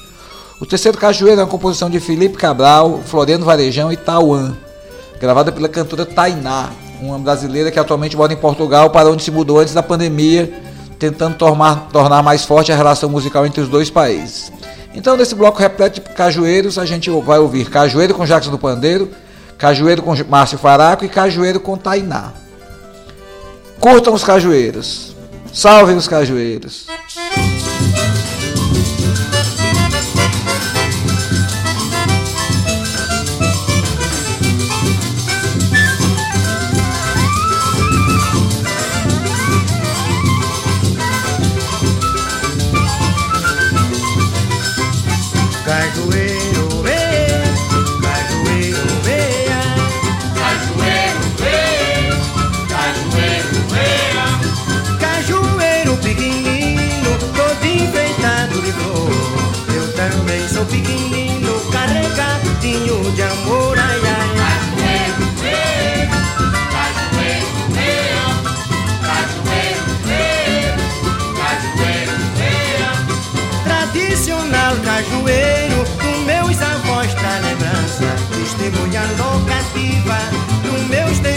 O 0.61 0.65
terceiro 0.65 0.97
Cajueiro 0.97 1.39
é 1.41 1.43
uma 1.43 1.49
composição 1.49 1.89
de 1.89 1.99
Felipe 1.99 2.37
Cabral, 2.37 3.01
Floriano 3.05 3.45
Varejão 3.45 3.91
e 3.91 3.97
Tauan, 3.97 4.55
gravada 5.19 5.51
pela 5.51 5.69
cantora 5.69 6.05
Tainá, 6.05 6.69
uma 7.01 7.17
brasileira 7.17 7.71
que 7.71 7.79
atualmente 7.79 8.15
mora 8.17 8.33
em 8.33 8.37
Portugal, 8.37 8.89
para 8.89 9.09
onde 9.09 9.23
se 9.23 9.31
mudou 9.31 9.59
antes 9.59 9.73
da 9.73 9.83
pandemia 9.83 10.63
tentando 10.97 11.37
tornar, 11.37 11.89
tornar 11.91 12.23
mais 12.23 12.43
forte 12.43 12.71
a 12.71 12.75
relação 12.75 13.09
musical 13.09 13.45
entre 13.45 13.61
os 13.61 13.69
dois 13.69 13.89
países. 13.89 14.51
Então, 14.97 15.15
nesse 15.15 15.35
bloco 15.35 15.59
repleto 15.59 16.01
de 16.01 16.09
cajueiros, 16.15 16.79
a 16.79 16.83
gente 16.83 17.07
vai 17.21 17.37
ouvir 17.37 17.69
Cajueiro 17.69 18.15
com 18.15 18.25
Jackson 18.25 18.49
do 18.49 18.57
Pandeiro, 18.57 19.11
Cajueiro 19.55 20.01
com 20.01 20.15
Márcio 20.27 20.57
Faraco 20.57 21.05
e 21.05 21.07
Cajueiro 21.07 21.59
com 21.59 21.77
Tainá. 21.77 22.33
Curtam 23.79 24.15
os 24.15 24.23
cajueiros. 24.23 25.15
Salvem 25.53 25.95
os 25.95 26.07
cajueiros. 26.07 26.87
Acordava 79.07 79.39
pra 79.45 81.36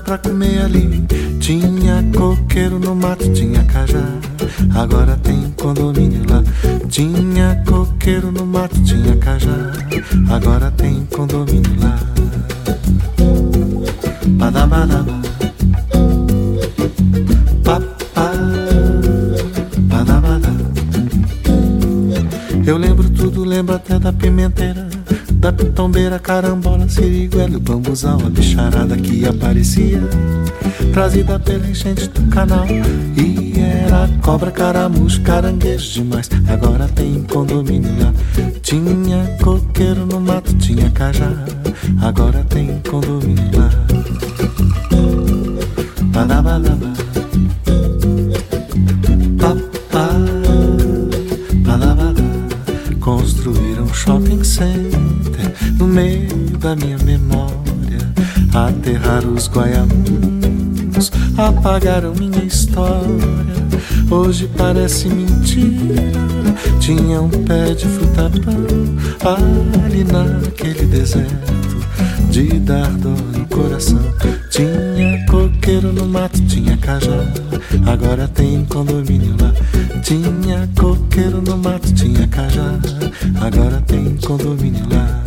comer 0.00 0.64
ali. 0.64 0.93
Siriguela, 27.94 28.16
o 28.16 28.18
bambuzal, 28.18 28.18
a 28.26 28.30
bicharada 28.30 28.96
que 28.96 29.26
aparecia, 29.26 30.00
trazida 30.92 31.38
pela 31.38 31.66
enchente 31.66 32.08
do 32.08 32.28
canal. 32.28 32.66
E 32.66 33.60
era 33.60 34.08
cobra, 34.22 34.50
caramujo, 34.50 35.22
caranguejo 35.22 36.02
demais. 36.02 36.28
Agora 36.48 36.88
tem 36.88 37.22
condomínio 37.22 37.90
lá. 38.00 38.12
Tinha 38.62 39.36
coqueiro 39.42 40.06
no 40.06 40.20
mato, 40.20 40.54
tinha 40.54 40.90
cajá. 40.90 41.33
Pé 67.38 67.74
de 67.74 67.86
fruta 67.86 68.30
pão 69.20 69.36
ali 69.84 70.04
naquele 70.04 70.86
deserto 70.86 71.54
de 72.30 72.58
dar 72.60 72.90
dor 72.94 73.16
no 73.32 73.46
coração. 73.46 74.00
Tinha 74.50 75.24
coqueiro 75.26 75.92
no 75.92 76.04
mato, 76.06 76.40
tinha 76.46 76.76
cajá. 76.76 77.32
Agora 77.86 78.26
tem 78.26 78.64
condomínio 78.64 79.36
lá. 79.40 79.52
Tinha 80.02 80.68
coqueiro 80.76 81.40
no 81.40 81.56
mato, 81.56 81.92
tinha 81.94 82.26
cajá. 82.26 82.78
Agora 83.40 83.80
tem 83.86 84.16
condomínio 84.16 84.84
lá. 84.90 85.22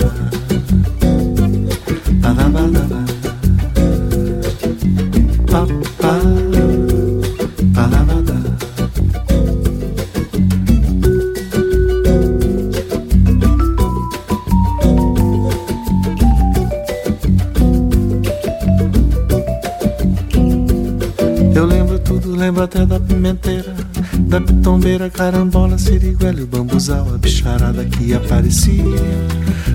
Carambola, 25.17 25.79
siriguela 25.79 26.39
e 26.39 26.43
o 26.43 26.47
bambuzal, 26.47 27.07
a 27.11 27.17
bicharada 27.17 27.83
que 27.85 28.13
aparecia, 28.13 28.83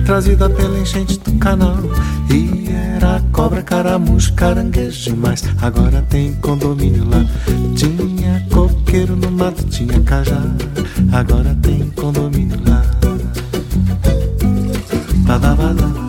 trazida 0.05 0.49
pela 0.49 0.79
enchente 0.79 1.19
do 1.19 1.33
canal. 1.33 1.77
E 2.31 2.69
era 2.95 3.21
cobra, 3.33 3.61
caramujo, 3.61 4.33
caranguejo 4.35 5.11
demais. 5.11 5.43
Agora 5.61 6.01
tem 6.03 6.33
condomínio 6.35 7.03
lá. 7.09 7.25
Tinha 7.75 8.47
coqueiro 8.49 9.17
no 9.17 9.29
mato, 9.31 9.65
tinha 9.65 9.99
cajá. 9.99 10.41
Agora 11.11 11.53
tem 11.61 11.89
condomínio 11.89 12.57
lá. 12.65 12.81
Badabada. 15.27 16.02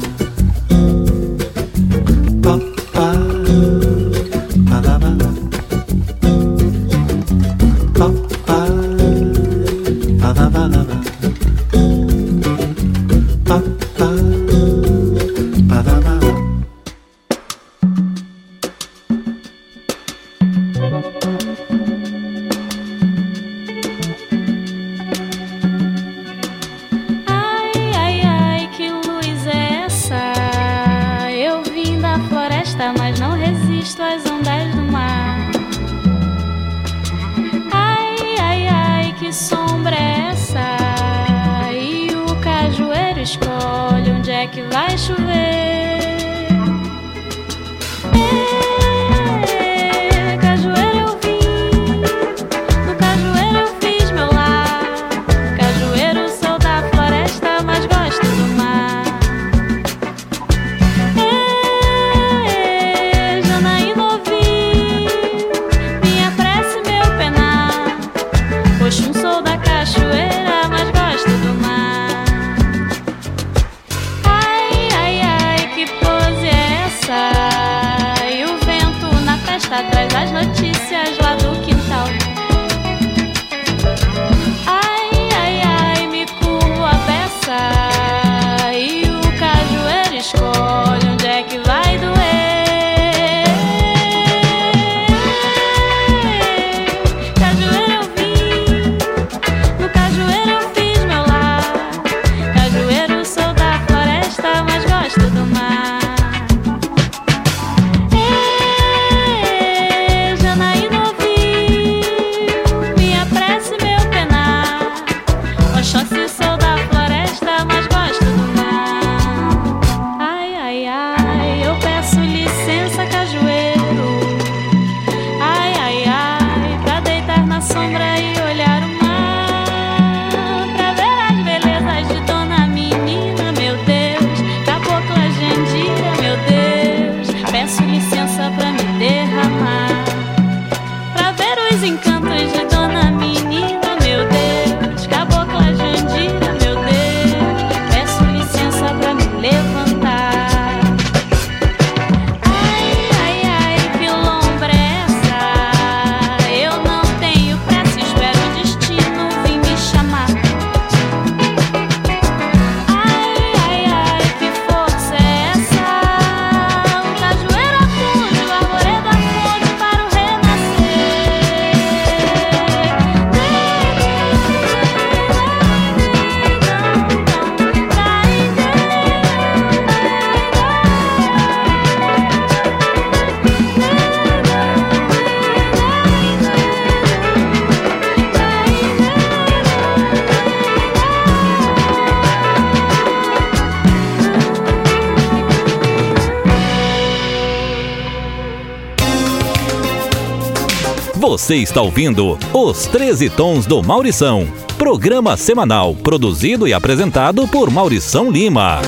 Você 201.34 201.56
está 201.56 201.82
ouvindo 201.82 202.38
Os 202.52 202.86
13 202.86 203.28
Tons 203.28 203.66
do 203.66 203.82
Maurição. 203.82 204.46
Programa 204.78 205.36
semanal 205.36 205.92
produzido 205.92 206.68
e 206.68 206.72
apresentado 206.72 207.48
por 207.48 207.72
Maurição 207.72 208.30
Lima. 208.30 208.80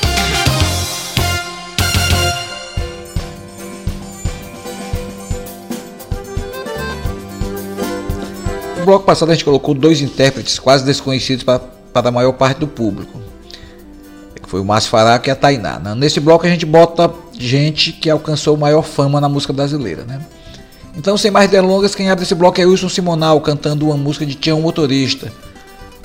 No 8.77 8.85
bloco 8.85 9.03
passado 9.03 9.29
a 9.29 9.33
gente 9.33 9.43
colocou 9.43 9.73
dois 9.75 9.99
intérpretes 9.99 10.57
quase 10.57 10.85
desconhecidos 10.85 11.43
para, 11.43 11.59
para 11.59 12.07
a 12.07 12.11
maior 12.13 12.31
parte 12.31 12.59
do 12.59 12.67
público. 12.67 13.19
Que 14.41 14.49
foi 14.49 14.61
o 14.61 14.65
Márcio 14.65 14.89
Faraco 14.89 15.27
e 15.27 15.31
a 15.31 15.35
Tainá. 15.35 15.79
né? 15.79 15.93
Nesse 15.95 16.21
bloco 16.21 16.47
a 16.47 16.49
gente 16.49 16.65
bota 16.65 17.13
gente 17.37 17.91
que 17.91 18.09
alcançou 18.09 18.55
maior 18.55 18.83
fama 18.83 19.19
na 19.19 19.27
música 19.27 19.51
brasileira. 19.51 20.05
Né? 20.05 20.21
Então, 20.97 21.15
sem 21.15 21.29
mais 21.29 21.47
delongas, 21.47 21.93
quem 21.93 22.09
abre 22.09 22.23
esse 22.23 22.33
bloco 22.33 22.59
é 22.59 22.65
Wilson 22.65 22.89
Simonal, 22.89 23.39
cantando 23.39 23.85
uma 23.85 23.95
música 23.95 24.25
de 24.25 24.33
Tião 24.33 24.59
Motorista. 24.59 25.31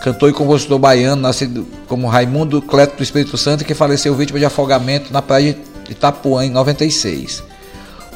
Cantor 0.03 0.29
e 0.29 0.33
compositor 0.35 0.79
baiano, 0.79 1.23
nascido 1.23 1.67
como 1.89 2.09
Raimundo 2.09 2.61
Cleto 2.61 2.99
do 2.99 3.03
Espírito 3.03 3.39
Santo, 3.39 3.65
que 3.65 3.73
faleceu 3.73 4.15
vítima 4.15 4.39
de 4.39 4.45
afogamento 4.45 5.11
na 5.11 5.23
praia 5.23 5.57
de 5.87 5.93
Itapuã 5.93 6.45
em 6.45 6.51
96. 6.51 7.43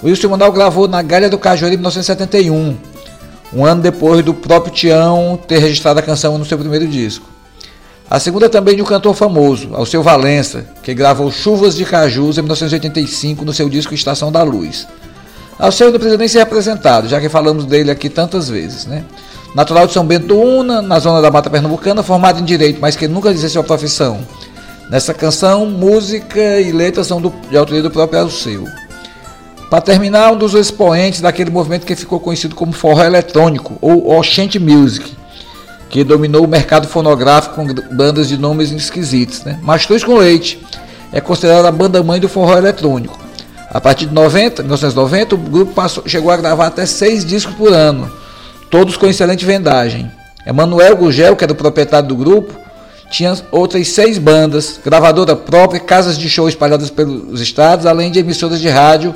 O 0.02 0.06
Wilson 0.06 0.20
Simonal 0.20 0.52
gravou 0.52 0.86
na 0.86 1.00
Galha 1.00 1.30
do 1.30 1.38
Cajueiro 1.38 1.74
em 1.74 1.78
1971, 1.78 2.76
um 3.54 3.64
ano 3.64 3.80
depois 3.80 4.22
do 4.22 4.34
próprio 4.34 4.74
Tião 4.74 5.40
ter 5.48 5.58
registrado 5.58 6.00
a 6.00 6.02
canção 6.02 6.36
no 6.36 6.44
seu 6.44 6.58
primeiro 6.58 6.86
disco. 6.86 7.26
A 8.10 8.20
segunda 8.20 8.50
também 8.50 8.76
de 8.76 8.82
um 8.82 8.86
cantor 8.86 9.14
famoso, 9.14 9.70
Alceu 9.72 10.02
Valença, 10.02 10.66
que 10.82 10.92
gravou 10.92 11.32
Chuvas 11.32 11.74
de 11.74 11.86
Cajus 11.86 12.36
em 12.36 12.42
1985 12.42 13.46
no 13.46 13.54
seu 13.54 13.66
disco 13.70 13.94
Estação 13.94 14.30
da 14.30 14.42
Luz. 14.42 14.86
Alceu 15.58 15.90
não 15.90 15.98
precisa 15.98 16.18
nem 16.18 16.28
ser 16.28 16.40
apresentado, 16.40 17.08
já 17.08 17.20
que 17.20 17.28
falamos 17.28 17.64
dele 17.64 17.90
aqui 17.90 18.08
tantas 18.10 18.48
vezes. 18.48 18.86
Né? 18.86 19.04
Natural 19.54 19.86
de 19.86 19.92
São 19.94 20.04
Bento 20.04 20.38
Una, 20.38 20.82
na 20.82 20.98
zona 20.98 21.22
da 21.22 21.30
Mata 21.30 21.48
Pernambucana, 21.48 22.02
formado 22.02 22.40
em 22.40 22.44
Direito, 22.44 22.78
mas 22.80 22.94
que 22.94 23.08
nunca 23.08 23.32
dizia 23.32 23.48
sua 23.48 23.64
profissão. 23.64 24.20
Nessa 24.90 25.14
canção, 25.14 25.66
música 25.66 26.60
e 26.60 26.70
letra 26.72 27.02
são 27.02 27.20
do, 27.20 27.32
de 27.50 27.56
autoria 27.56 27.82
do 27.82 27.90
próprio 27.90 28.20
Alceu. 28.20 28.64
Para 29.70 29.80
terminar, 29.80 30.30
um 30.30 30.36
dos 30.36 30.54
expoentes 30.54 31.20
daquele 31.20 31.50
movimento 31.50 31.86
que 31.86 31.96
ficou 31.96 32.20
conhecido 32.20 32.54
como 32.54 32.72
forró 32.72 33.02
eletrônico, 33.02 33.76
ou 33.80 34.16
Oshent 34.16 34.56
Music, 34.56 35.16
que 35.88 36.04
dominou 36.04 36.44
o 36.44 36.48
mercado 36.48 36.86
fonográfico 36.86 37.56
com 37.56 37.66
bandas 37.94 38.28
de 38.28 38.36
nomes 38.36 38.70
esquisitos. 38.70 39.42
Né? 39.42 39.58
Mastruz 39.62 40.04
com 40.04 40.16
Leite 40.16 40.64
é 41.12 41.20
considerada 41.20 41.66
a 41.66 41.72
banda 41.72 42.02
mãe 42.02 42.20
do 42.20 42.28
forró 42.28 42.56
eletrônico. 42.56 43.25
A 43.70 43.80
partir 43.80 44.06
de 44.06 44.14
90, 44.14 44.62
1990, 44.62 45.34
o 45.34 45.38
grupo 45.38 45.72
passou, 45.72 46.04
chegou 46.06 46.30
a 46.30 46.36
gravar 46.36 46.66
até 46.66 46.86
seis 46.86 47.24
discos 47.24 47.54
por 47.54 47.72
ano, 47.72 48.10
todos 48.70 48.96
com 48.96 49.06
excelente 49.06 49.44
vendagem. 49.44 50.10
Emanuel 50.46 50.96
Gugel, 50.96 51.34
que 51.34 51.44
era 51.44 51.52
o 51.52 51.56
proprietário 51.56 52.08
do 52.08 52.16
grupo, 52.16 52.54
tinha 53.10 53.36
outras 53.50 53.88
seis 53.88 54.18
bandas, 54.18 54.80
gravadora 54.84 55.34
própria, 55.34 55.80
casas 55.80 56.16
de 56.16 56.28
show 56.28 56.48
espalhadas 56.48 56.90
pelos 56.90 57.40
estados, 57.40 57.86
além 57.86 58.10
de 58.10 58.18
emissoras 58.18 58.60
de 58.60 58.68
rádio 58.68 59.14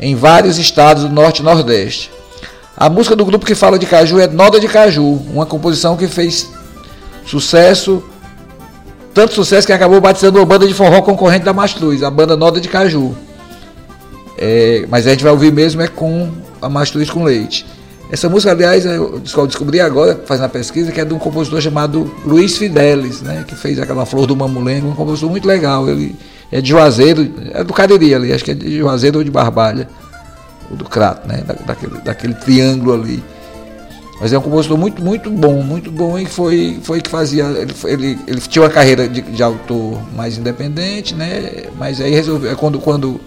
em 0.00 0.14
vários 0.14 0.58
estados 0.58 1.04
do 1.04 1.08
norte 1.08 1.40
e 1.40 1.42
nordeste. 1.44 2.10
A 2.76 2.88
música 2.88 3.14
do 3.14 3.24
grupo 3.24 3.46
que 3.46 3.54
fala 3.54 3.78
de 3.78 3.86
caju 3.86 4.18
é 4.18 4.26
Noda 4.26 4.58
de 4.58 4.66
Caju, 4.66 5.22
uma 5.32 5.46
composição 5.46 5.96
que 5.96 6.08
fez 6.08 6.48
sucesso, 7.26 8.02
tanto 9.14 9.34
sucesso 9.34 9.66
que 9.66 9.72
acabou 9.72 10.00
batizando 10.00 10.38
uma 10.38 10.46
banda 10.46 10.66
de 10.66 10.74
forró 10.74 11.02
concorrente 11.02 11.44
da 11.44 11.52
Mastruz, 11.52 12.02
a 12.02 12.10
banda 12.10 12.36
Noda 12.36 12.60
de 12.60 12.68
Caju. 12.68 13.14
É, 14.38 14.86
mas 14.88 15.06
a 15.06 15.10
gente 15.10 15.22
vai 15.22 15.32
ouvir 15.32 15.52
mesmo 15.52 15.82
é 15.82 15.88
com 15.88 16.30
a 16.60 16.68
Mastruz 16.68 17.10
com 17.10 17.24
Leite. 17.24 17.66
Essa 18.10 18.28
música, 18.28 18.52
aliás, 18.52 18.84
eu 18.84 19.20
descobri 19.46 19.80
agora, 19.80 20.20
fazendo 20.26 20.44
a 20.44 20.48
pesquisa, 20.50 20.92
que 20.92 21.00
é 21.00 21.04
de 21.04 21.14
um 21.14 21.18
compositor 21.18 21.62
chamado 21.62 22.12
Luiz 22.26 22.58
Fidelis, 22.58 23.22
né, 23.22 23.42
que 23.48 23.54
fez 23.54 23.78
aquela 23.78 24.04
Flor 24.04 24.26
do 24.26 24.36
Mamulengo, 24.36 24.88
um 24.88 24.94
compositor 24.94 25.30
muito 25.30 25.48
legal. 25.48 25.88
Ele 25.88 26.14
é 26.50 26.60
de 26.60 26.68
Juazeiro, 26.68 27.32
é 27.52 27.64
do 27.64 27.72
Cariri 27.72 28.14
ali, 28.14 28.30
acho 28.30 28.44
que 28.44 28.50
é 28.50 28.54
de 28.54 28.76
Juazeiro 28.76 29.16
ou 29.16 29.24
de 29.24 29.30
Barbalha, 29.30 29.88
ou 30.70 30.76
do 30.76 30.84
Crato, 30.84 31.26
né, 31.26 31.38
da, 31.38 31.54
daquele, 31.54 31.98
daquele 32.02 32.34
triângulo 32.34 32.92
ali. 32.92 33.24
Mas 34.20 34.30
é 34.30 34.38
um 34.38 34.42
compositor 34.42 34.76
muito, 34.76 35.02
muito 35.02 35.30
bom, 35.30 35.62
muito 35.62 35.90
bom 35.90 36.18
e 36.18 36.26
foi, 36.26 36.78
foi 36.82 37.00
que 37.00 37.08
fazia. 37.08 37.44
Ele, 37.44 37.74
ele, 37.84 38.18
ele 38.26 38.40
tinha 38.40 38.62
uma 38.62 38.70
carreira 38.70 39.08
de, 39.08 39.22
de 39.22 39.42
autor 39.42 40.00
mais 40.14 40.38
independente, 40.38 41.14
né? 41.14 41.64
Mas 41.76 42.00
aí 42.00 42.12
resolveu. 42.12 42.54
Quando, 42.56 42.78
quando 42.78 43.20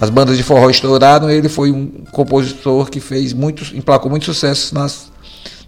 as 0.00 0.08
bandas 0.08 0.36
de 0.36 0.42
forró 0.42 0.70
estouraram, 0.70 1.28
ele 1.28 1.48
foi 1.48 1.70
um 1.70 1.86
compositor 2.10 2.88
que 2.88 3.00
fez 3.00 3.34
muitos, 3.34 3.72
emplacou 3.74 4.10
muito 4.10 4.24
sucesso 4.24 4.74
nas, 4.74 5.12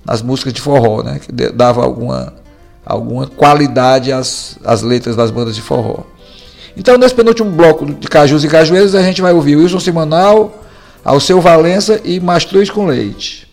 nas 0.04 0.22
músicas 0.22 0.54
de 0.54 0.60
forró, 0.60 1.02
né? 1.02 1.18
Que 1.18 1.30
dava 1.52 1.84
alguma, 1.84 2.32
alguma 2.84 3.26
qualidade 3.26 4.10
às, 4.10 4.58
às 4.64 4.80
letras 4.80 5.16
das 5.16 5.30
bandas 5.30 5.54
de 5.54 5.60
forró. 5.60 6.04
Então, 6.74 6.96
nesse 6.96 7.14
penúltimo 7.14 7.50
bloco 7.50 7.84
de 7.84 8.08
Cajus 8.08 8.42
e 8.42 8.48
Cajueiros, 8.48 8.94
a 8.94 9.02
gente 9.02 9.20
vai 9.20 9.34
ouvir 9.34 9.56
Wilson 9.56 9.78
Simonal, 9.78 10.62
Alceu 11.04 11.38
Valença 11.38 12.00
e 12.02 12.18
Mastruz 12.18 12.70
com 12.70 12.86
Leite. 12.86 13.46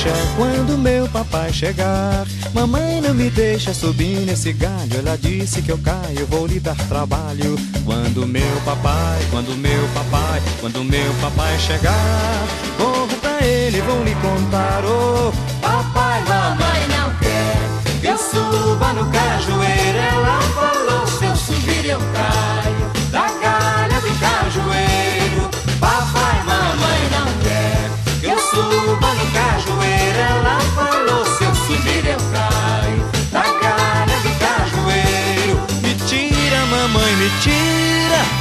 Queixa 0.00 0.12
quando 0.36 0.78
meu 0.78 1.06
papai 1.08 1.52
chegar. 1.52 2.26
Mamãe 2.54 3.00
não 3.00 3.14
me 3.14 3.28
deixa 3.30 3.74
subir 3.74 4.20
nesse 4.20 4.52
galho. 4.52 4.98
Ela 4.98 5.16
disse 5.16 5.62
que 5.62 5.70
eu 5.70 5.78
caio, 5.78 6.26
vou 6.26 6.46
lhe 6.46 6.58
dar 6.58 6.76
trabalho. 6.88 7.56
Quando 7.84 8.26
meu 8.26 8.60
papai, 8.64 9.18
quando 9.30 9.56
meu 9.56 9.88
papai, 9.94 10.42
quando 10.60 10.84
meu 10.84 11.12
papai 11.20 11.58
chegar, 11.58 12.46
corro 12.76 13.08
pra 13.20 13.44
ele, 13.44 13.80
vou 13.82 14.02
lhe 14.02 14.14
contar. 14.16 14.82
Oh, 14.84 15.32
papai, 15.60 16.22
mamãe 16.24 16.88
não 16.88 17.10
quer 17.18 18.00
que 18.00 18.06
eu 18.06 18.18
suba 18.18 18.92
no 18.92 19.10
cajueiro. 19.10 19.98
Ela 19.98 20.29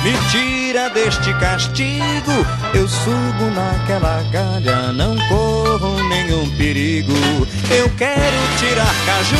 me 0.03 0.13
tira 0.31 0.89
deste 0.89 1.33
castigo. 1.35 2.31
Eu 2.73 2.87
subo 2.87 3.45
naquela 3.53 4.21
galha, 4.31 4.91
não 4.93 5.15
corro 5.27 6.01
nenhum 6.09 6.49
perigo. 6.57 7.13
Eu 7.69 7.89
quero 7.97 8.37
tirar 8.57 8.93
caju, 9.05 9.35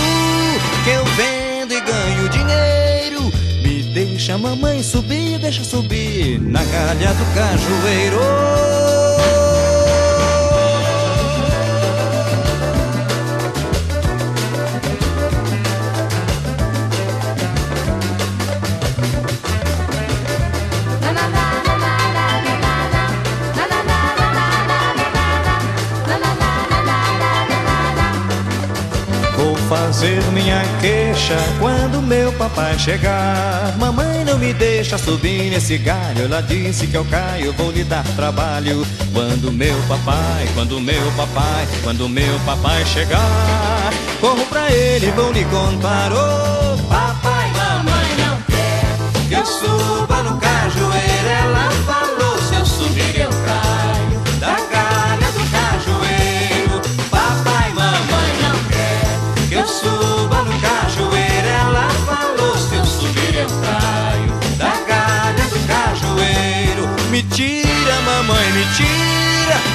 que 0.84 0.90
eu 0.90 1.06
vendo 1.06 1.74
e 1.74 1.82
ganho 1.82 2.30
dinheiro. 2.30 3.32
Me 3.64 3.84
deixa, 3.94 4.38
mamãe, 4.38 4.84
subir, 4.84 5.40
deixa 5.40 5.64
subir 5.64 6.40
na 6.42 6.64
galha 6.64 7.14
do 7.14 7.26
cajueiro. 7.34 9.09
Fazer 30.00 30.24
minha 30.32 30.64
queixa 30.80 31.36
quando 31.60 32.02
meu 32.02 32.32
papai 32.32 32.80
chegar. 32.80 33.76
Mamãe 33.78 34.24
não 34.24 34.38
me 34.38 34.54
deixa 34.54 34.98
subir 34.98 35.50
nesse 35.50 35.78
galho. 35.78 36.24
Ela 36.24 36.40
disse 36.40 36.88
que 36.88 36.96
eu 36.96 37.04
caio, 37.04 37.52
vou 37.52 37.70
lhe 37.70 37.84
dar 37.84 38.06
trabalho. 38.16 38.88
Quando 39.12 39.52
meu 39.52 39.76
papai, 39.90 40.48
quando 40.54 40.80
meu 40.80 41.12
papai, 41.18 41.68
quando 41.84 42.08
meu 42.08 42.40
papai 42.46 42.86
chegar, 42.86 43.92
corro 44.22 44.46
pra 44.46 44.72
ele, 44.72 45.12
vou 45.12 45.34
lhe 45.34 45.44
contar. 45.44 46.14
Oh, 46.14 46.78
papai, 46.88 47.52
mamãe 47.52 48.16
não 48.20 48.38
quer 48.44 49.28
que 49.28 49.34
eu 49.34 49.46
suba 49.46 50.24
no 50.24 50.38
cajueiro. 50.40 51.28
Ela 51.28 51.59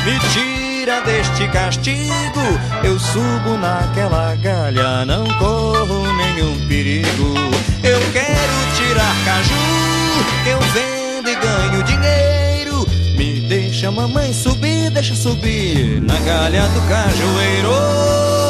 me 0.04 0.18
tira 0.28 1.00
deste 1.00 1.48
castigo. 1.48 2.40
Eu 2.82 2.98
subo 2.98 3.56
naquela 3.56 4.34
galha, 4.36 5.06
não 5.06 5.24
corro 5.38 6.02
nenhum 6.16 6.68
perigo. 6.68 7.34
Eu 7.82 8.00
quero 8.12 8.52
tirar 8.76 9.14
caju, 9.24 10.50
eu 10.50 10.60
vendo 10.74 11.30
e 11.30 11.34
ganho 11.34 11.82
dinheiro. 11.84 12.86
Me 13.16 13.40
deixa 13.40 13.90
mamãe 13.90 14.32
subir, 14.32 14.90
deixa 14.90 15.14
subir 15.14 16.02
na 16.02 16.18
galha 16.18 16.68
do 16.68 16.80
cajueiro. 16.82 18.43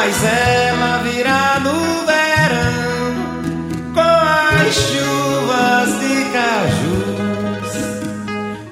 mas 0.00 0.22
ela 0.22 0.98
virá 0.98 1.58
no 1.58 2.06
verão 2.06 3.14
com 3.92 4.00
as 4.00 4.74
chuvas 4.76 5.88
de 5.98 6.14
cajus. 6.32 7.72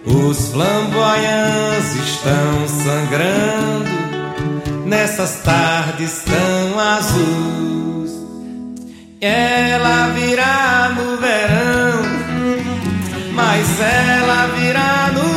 Os 0.06 0.38
flamboyantes 0.52 1.94
estão 1.96 2.68
sangrando 2.68 3.96
nessas 4.86 5.40
tardes 5.42 6.22
tão 6.22 6.78
azuis. 6.78 8.12
Ela 9.20 10.08
virá 10.14 10.92
no 10.94 11.16
verão, 11.16 12.02
mas 13.32 13.80
ela 13.80 14.46
virá 14.56 15.10
no 15.12 15.35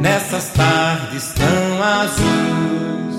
nessas 0.00 0.48
tardes 0.50 1.32
tão 1.34 1.82
azuis. 1.82 3.16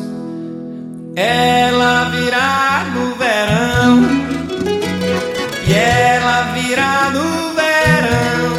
Ela 1.15 2.09
virá 2.11 2.85
no 2.93 3.15
verão, 3.15 4.03
e 5.67 5.73
ela 5.73 6.53
virá 6.53 7.09
no 7.11 7.53
verão 7.55 8.53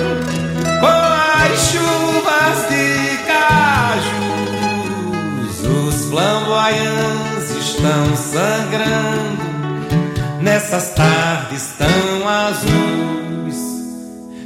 com 0.80 0.86
as 0.86 1.60
chuvas 1.70 2.68
de 2.68 3.18
cajus. 3.26 4.76
Os 5.66 6.04
flamboyantes 6.06 7.50
estão 7.58 8.16
sangrando 8.16 9.50
nessas 10.40 10.90
tardes 10.90 11.74
tão 11.78 12.28
azuis. 12.28 13.19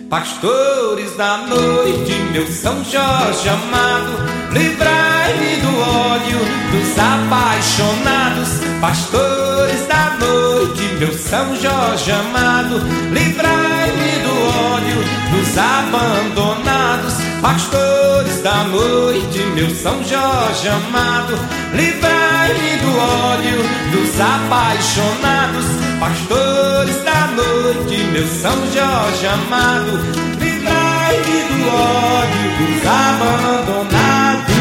Pastores 0.09 1.17
da 1.17 1.39
noite, 1.39 2.13
meu 2.33 2.47
São 2.47 2.85
Jorge 2.85 3.49
amado, 3.49 4.13
livrai-me 4.53 5.57
do 5.57 5.81
ódio 5.81 6.39
dos 6.71 6.99
apaixonados. 6.99 8.49
Pastores 8.81 9.87
da 9.87 10.17
noite, 10.19 10.83
meu 10.99 11.13
São 11.13 11.57
Jorge 11.57 12.13
amado, 12.13 12.77
livrai-me 13.13 14.19
do 14.23 14.35
ódio 14.75 14.97
dos 15.33 15.59
abandonados. 15.59 17.24
Pastores 17.45 18.41
da 18.41 18.65
noite, 18.65 19.39
meu 19.55 19.69
São 19.69 20.03
Jorge 20.03 20.67
amado, 20.67 21.39
livrai-me 21.75 22.79
do 22.79 22.99
ódio 22.99 23.59
dos 23.93 24.19
apaixonados. 24.19 25.67
Pastores 26.01 27.05
da 27.05 27.27
noite, 27.37 28.03
meu 28.13 28.27
São 28.29 28.57
Jorge 28.73 29.27
amado, 29.27 29.93
livrai-me 30.41 31.43
do 31.51 31.69
ódio 31.69 32.49
dos 32.57 32.81
abandonados. 32.87 34.55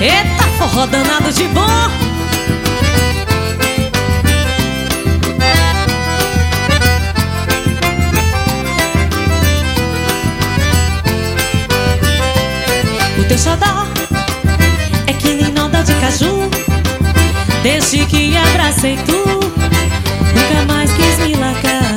Eita, 0.00 0.44
forró 0.56 0.86
danado 0.86 1.32
de 1.32 1.48
bom! 1.48 2.07
Desde 17.90 18.04
que 18.04 18.36
abracei 18.36 18.98
tu, 18.98 19.16
nunca 19.16 20.64
mais 20.68 20.90
quis 20.92 21.16
me 21.26 21.34
largar. 21.36 21.94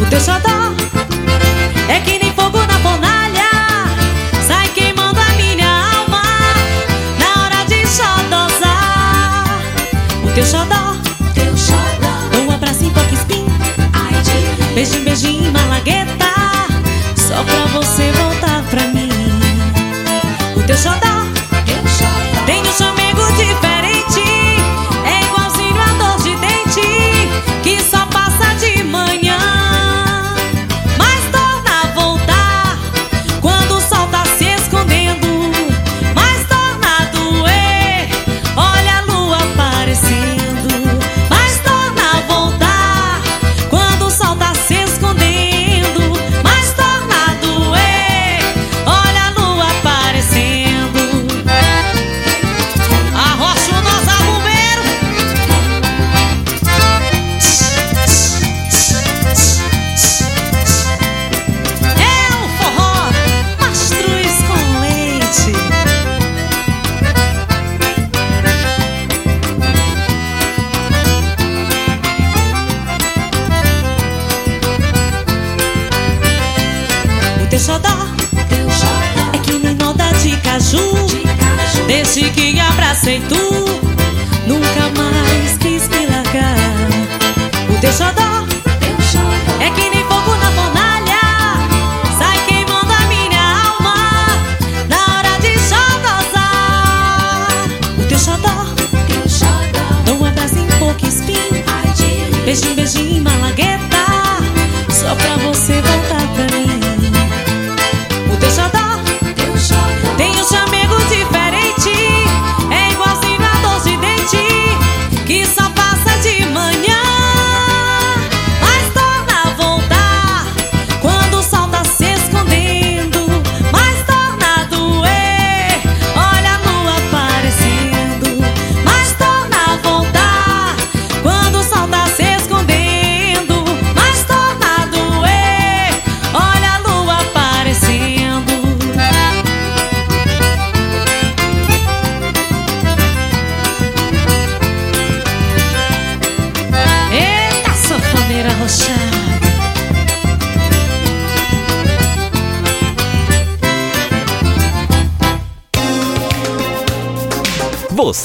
O 0.00 0.06
teu 0.08 0.20
xodó 0.20 0.72
é 1.88 1.98
que 1.98 2.16
nem 2.20 2.32
fogo 2.32 2.58
na 2.58 2.78
fornalha, 2.78 3.50
sai 4.46 4.68
queimando 4.68 5.18
a 5.18 5.32
minha 5.34 5.68
alma 5.96 6.22
na 7.18 7.42
hora 7.42 7.64
de 7.64 7.84
xodosar. 7.88 9.58
O 10.24 10.30
teu 10.30 10.46
xodó, 10.46 10.94
teu 11.34 11.56
xodó, 11.56 12.46
um 12.46 12.52
abraço 12.52 12.84
em 12.84 12.90
pouco 12.90 13.14
espinho, 13.14 13.50
beijinho, 14.76 15.04
beijinho, 15.04 15.35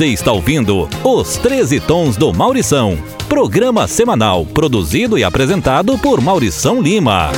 Você 0.02 0.08
está 0.08 0.32
ouvindo 0.32 0.90
Os 1.04 1.38
13 1.38 1.80
Tons 1.82 2.18
do 2.18 2.34
Maurição. 2.34 2.98
Programa 3.30 3.88
semanal 3.88 4.44
produzido 4.48 5.16
e 5.16 5.24
apresentado 5.24 5.96
por 6.00 6.20
Maurição 6.20 6.82
Lima. 6.82 7.30
A 7.30 7.34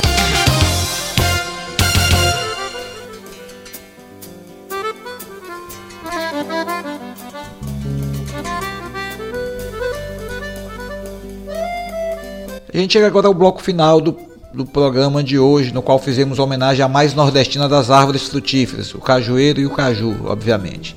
gente 12.78 12.94
chega 12.94 13.06
agora 13.06 13.26
ao 13.26 13.34
bloco 13.34 13.62
final 13.62 14.00
do, 14.00 14.16
do 14.54 14.64
programa 14.64 15.22
de 15.22 15.38
hoje, 15.38 15.70
no 15.70 15.82
qual 15.82 15.98
fizemos 15.98 16.38
homenagem 16.38 16.82
à 16.82 16.88
mais 16.88 17.12
nordestina 17.12 17.68
das 17.68 17.90
árvores 17.90 18.26
frutíferas, 18.26 18.94
o 18.94 19.00
cajueiro 19.00 19.60
e 19.60 19.66
o 19.66 19.70
caju, 19.70 20.16
obviamente. 20.24 20.96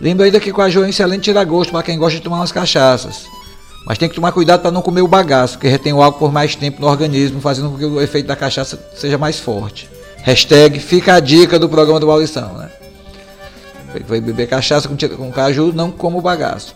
Lembra 0.00 0.26
ainda 0.26 0.40
que 0.40 0.50
o 0.50 0.54
caju 0.54 0.82
é 0.82 0.86
um 0.86 0.88
excelente 0.88 1.24
tira-gosto 1.24 1.70
para 1.70 1.82
quem 1.82 1.98
gosta 1.98 2.16
de 2.16 2.22
tomar 2.22 2.36
umas 2.38 2.52
cachaças. 2.52 3.26
Mas 3.86 3.98
tem 3.98 4.08
que 4.08 4.14
tomar 4.14 4.32
cuidado 4.32 4.60
para 4.60 4.70
não 4.70 4.82
comer 4.82 5.02
o 5.02 5.08
bagaço, 5.08 5.58
que 5.58 5.68
retém 5.68 5.92
o 5.92 6.02
álcool 6.02 6.18
por 6.18 6.32
mais 6.32 6.54
tempo 6.54 6.80
no 6.80 6.86
organismo, 6.86 7.40
fazendo 7.40 7.70
com 7.70 7.78
que 7.78 7.84
o 7.84 8.00
efeito 8.00 8.26
da 8.26 8.36
cachaça 8.36 8.78
seja 8.94 9.18
mais 9.18 9.38
forte. 9.38 9.88
Hashtag 10.22 10.78
fica 10.78 11.14
a 11.14 11.20
dica 11.20 11.58
do 11.58 11.68
programa 11.68 11.98
do 11.98 12.06
Maurição, 12.06 12.54
né? 12.54 12.70
Vai 14.06 14.20
beber 14.20 14.46
cachaça 14.46 14.88
com, 14.88 14.96
com 14.96 15.32
caju, 15.32 15.72
não 15.72 15.90
como 15.90 16.18
o 16.18 16.20
bagaço. 16.20 16.74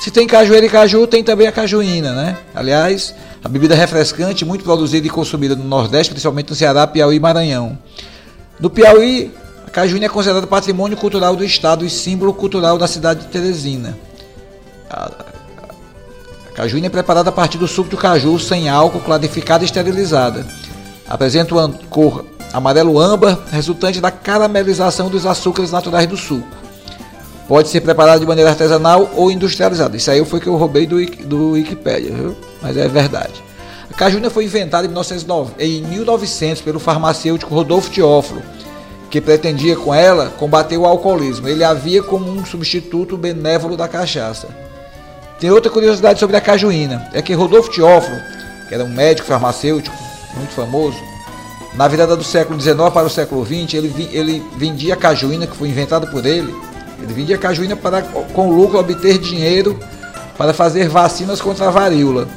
Se 0.00 0.10
tem 0.10 0.26
cajueiro 0.26 0.66
e 0.66 0.68
caju, 0.68 1.06
tem 1.06 1.22
também 1.22 1.46
a 1.46 1.52
cajuína, 1.52 2.12
né? 2.12 2.36
Aliás, 2.54 3.14
a 3.42 3.48
bebida 3.48 3.74
refrescante 3.74 4.44
muito 4.44 4.64
produzida 4.64 5.06
e 5.06 5.10
consumida 5.10 5.54
no 5.56 5.64
Nordeste, 5.64 6.12
principalmente 6.12 6.50
no 6.50 6.56
Ceará, 6.56 6.86
Piauí 6.86 7.16
e 7.16 7.20
Maranhão. 7.20 7.78
No 8.58 8.70
Piauí, 8.70 9.32
a 9.76 9.80
cajuína 9.82 10.06
é 10.06 10.08
considerada 10.08 10.46
patrimônio 10.46 10.96
cultural 10.96 11.36
do 11.36 11.44
estado 11.44 11.84
e 11.84 11.90
símbolo 11.90 12.32
cultural 12.32 12.78
da 12.78 12.88
cidade 12.88 13.20
de 13.20 13.26
Teresina. 13.26 13.94
A, 14.88 15.12
cajuína 16.54 16.86
é 16.86 16.88
preparada 16.88 17.28
a 17.28 17.32
partir 17.32 17.58
do 17.58 17.68
suco 17.68 17.90
do 17.90 17.96
caju 17.98 18.38
sem 18.38 18.70
álcool, 18.70 19.00
clarificada 19.00 19.64
e 19.64 19.66
esterilizada. 19.66 20.46
Apresenta 21.06 21.54
uma 21.54 21.68
cor 21.90 22.24
amarelo 22.54 22.98
âmbar, 22.98 23.38
resultante 23.52 24.00
da 24.00 24.10
caramelização 24.10 25.10
dos 25.10 25.26
açúcares 25.26 25.70
naturais 25.70 26.06
do 26.06 26.16
suco. 26.16 26.48
Pode 27.46 27.68
ser 27.68 27.82
preparado 27.82 28.20
de 28.20 28.26
maneira 28.26 28.48
artesanal 28.48 29.10
ou 29.14 29.30
industrializada. 29.30 29.94
Isso 29.94 30.10
aí 30.10 30.24
foi 30.24 30.40
que 30.40 30.46
eu 30.46 30.56
roubei 30.56 30.86
do, 30.86 31.04
do 31.26 31.50
Wikipedia, 31.50 32.12
viu? 32.12 32.34
Mas 32.62 32.78
é 32.78 32.88
verdade. 32.88 33.44
A 33.90 33.94
cajuína 33.94 34.30
foi 34.30 34.46
inventada 34.46 34.86
em 34.86 34.88
1909 34.88 35.52
em 35.58 35.82
1900 35.82 36.62
pelo 36.62 36.80
farmacêutico 36.80 37.54
Rodolfo 37.54 37.90
Teófilo, 37.90 38.42
que 39.10 39.20
pretendia 39.20 39.76
com 39.76 39.94
ela 39.94 40.30
combater 40.30 40.76
o 40.76 40.86
alcoolismo. 40.86 41.48
Ele 41.48 41.64
havia 41.64 42.02
como 42.02 42.30
um 42.30 42.44
substituto 42.44 43.16
benévolo 43.16 43.76
da 43.76 43.88
cachaça. 43.88 44.48
Tem 45.38 45.50
outra 45.50 45.70
curiosidade 45.70 46.18
sobre 46.18 46.36
a 46.36 46.40
cajuína, 46.40 47.08
é 47.12 47.20
que 47.20 47.34
Rodolfo 47.34 47.70
Teófilo, 47.70 48.16
que 48.68 48.74
era 48.74 48.84
um 48.84 48.88
médico 48.88 49.28
farmacêutico 49.28 49.94
muito 50.34 50.52
famoso, 50.52 50.98
na 51.74 51.86
virada 51.86 52.16
do 52.16 52.24
século 52.24 52.58
XIX 52.58 52.76
para 52.92 53.06
o 53.06 53.10
século 53.10 53.44
XX, 53.44 53.74
ele, 53.74 54.08
ele 54.10 54.42
vendia 54.56 54.94
a 54.94 54.96
cajuína, 54.96 55.46
que 55.46 55.56
foi 55.56 55.68
inventada 55.68 56.06
por 56.06 56.24
ele, 56.24 56.54
ele 57.02 57.12
vendia 57.12 57.36
a 57.36 57.38
cajuína 57.38 57.76
para, 57.76 58.00
com 58.00 58.50
lucro, 58.50 58.78
obter 58.78 59.18
dinheiro 59.18 59.78
para 60.38 60.54
fazer 60.54 60.88
vacinas 60.88 61.40
contra 61.40 61.68
a 61.68 61.70
varíola, 61.70 62.28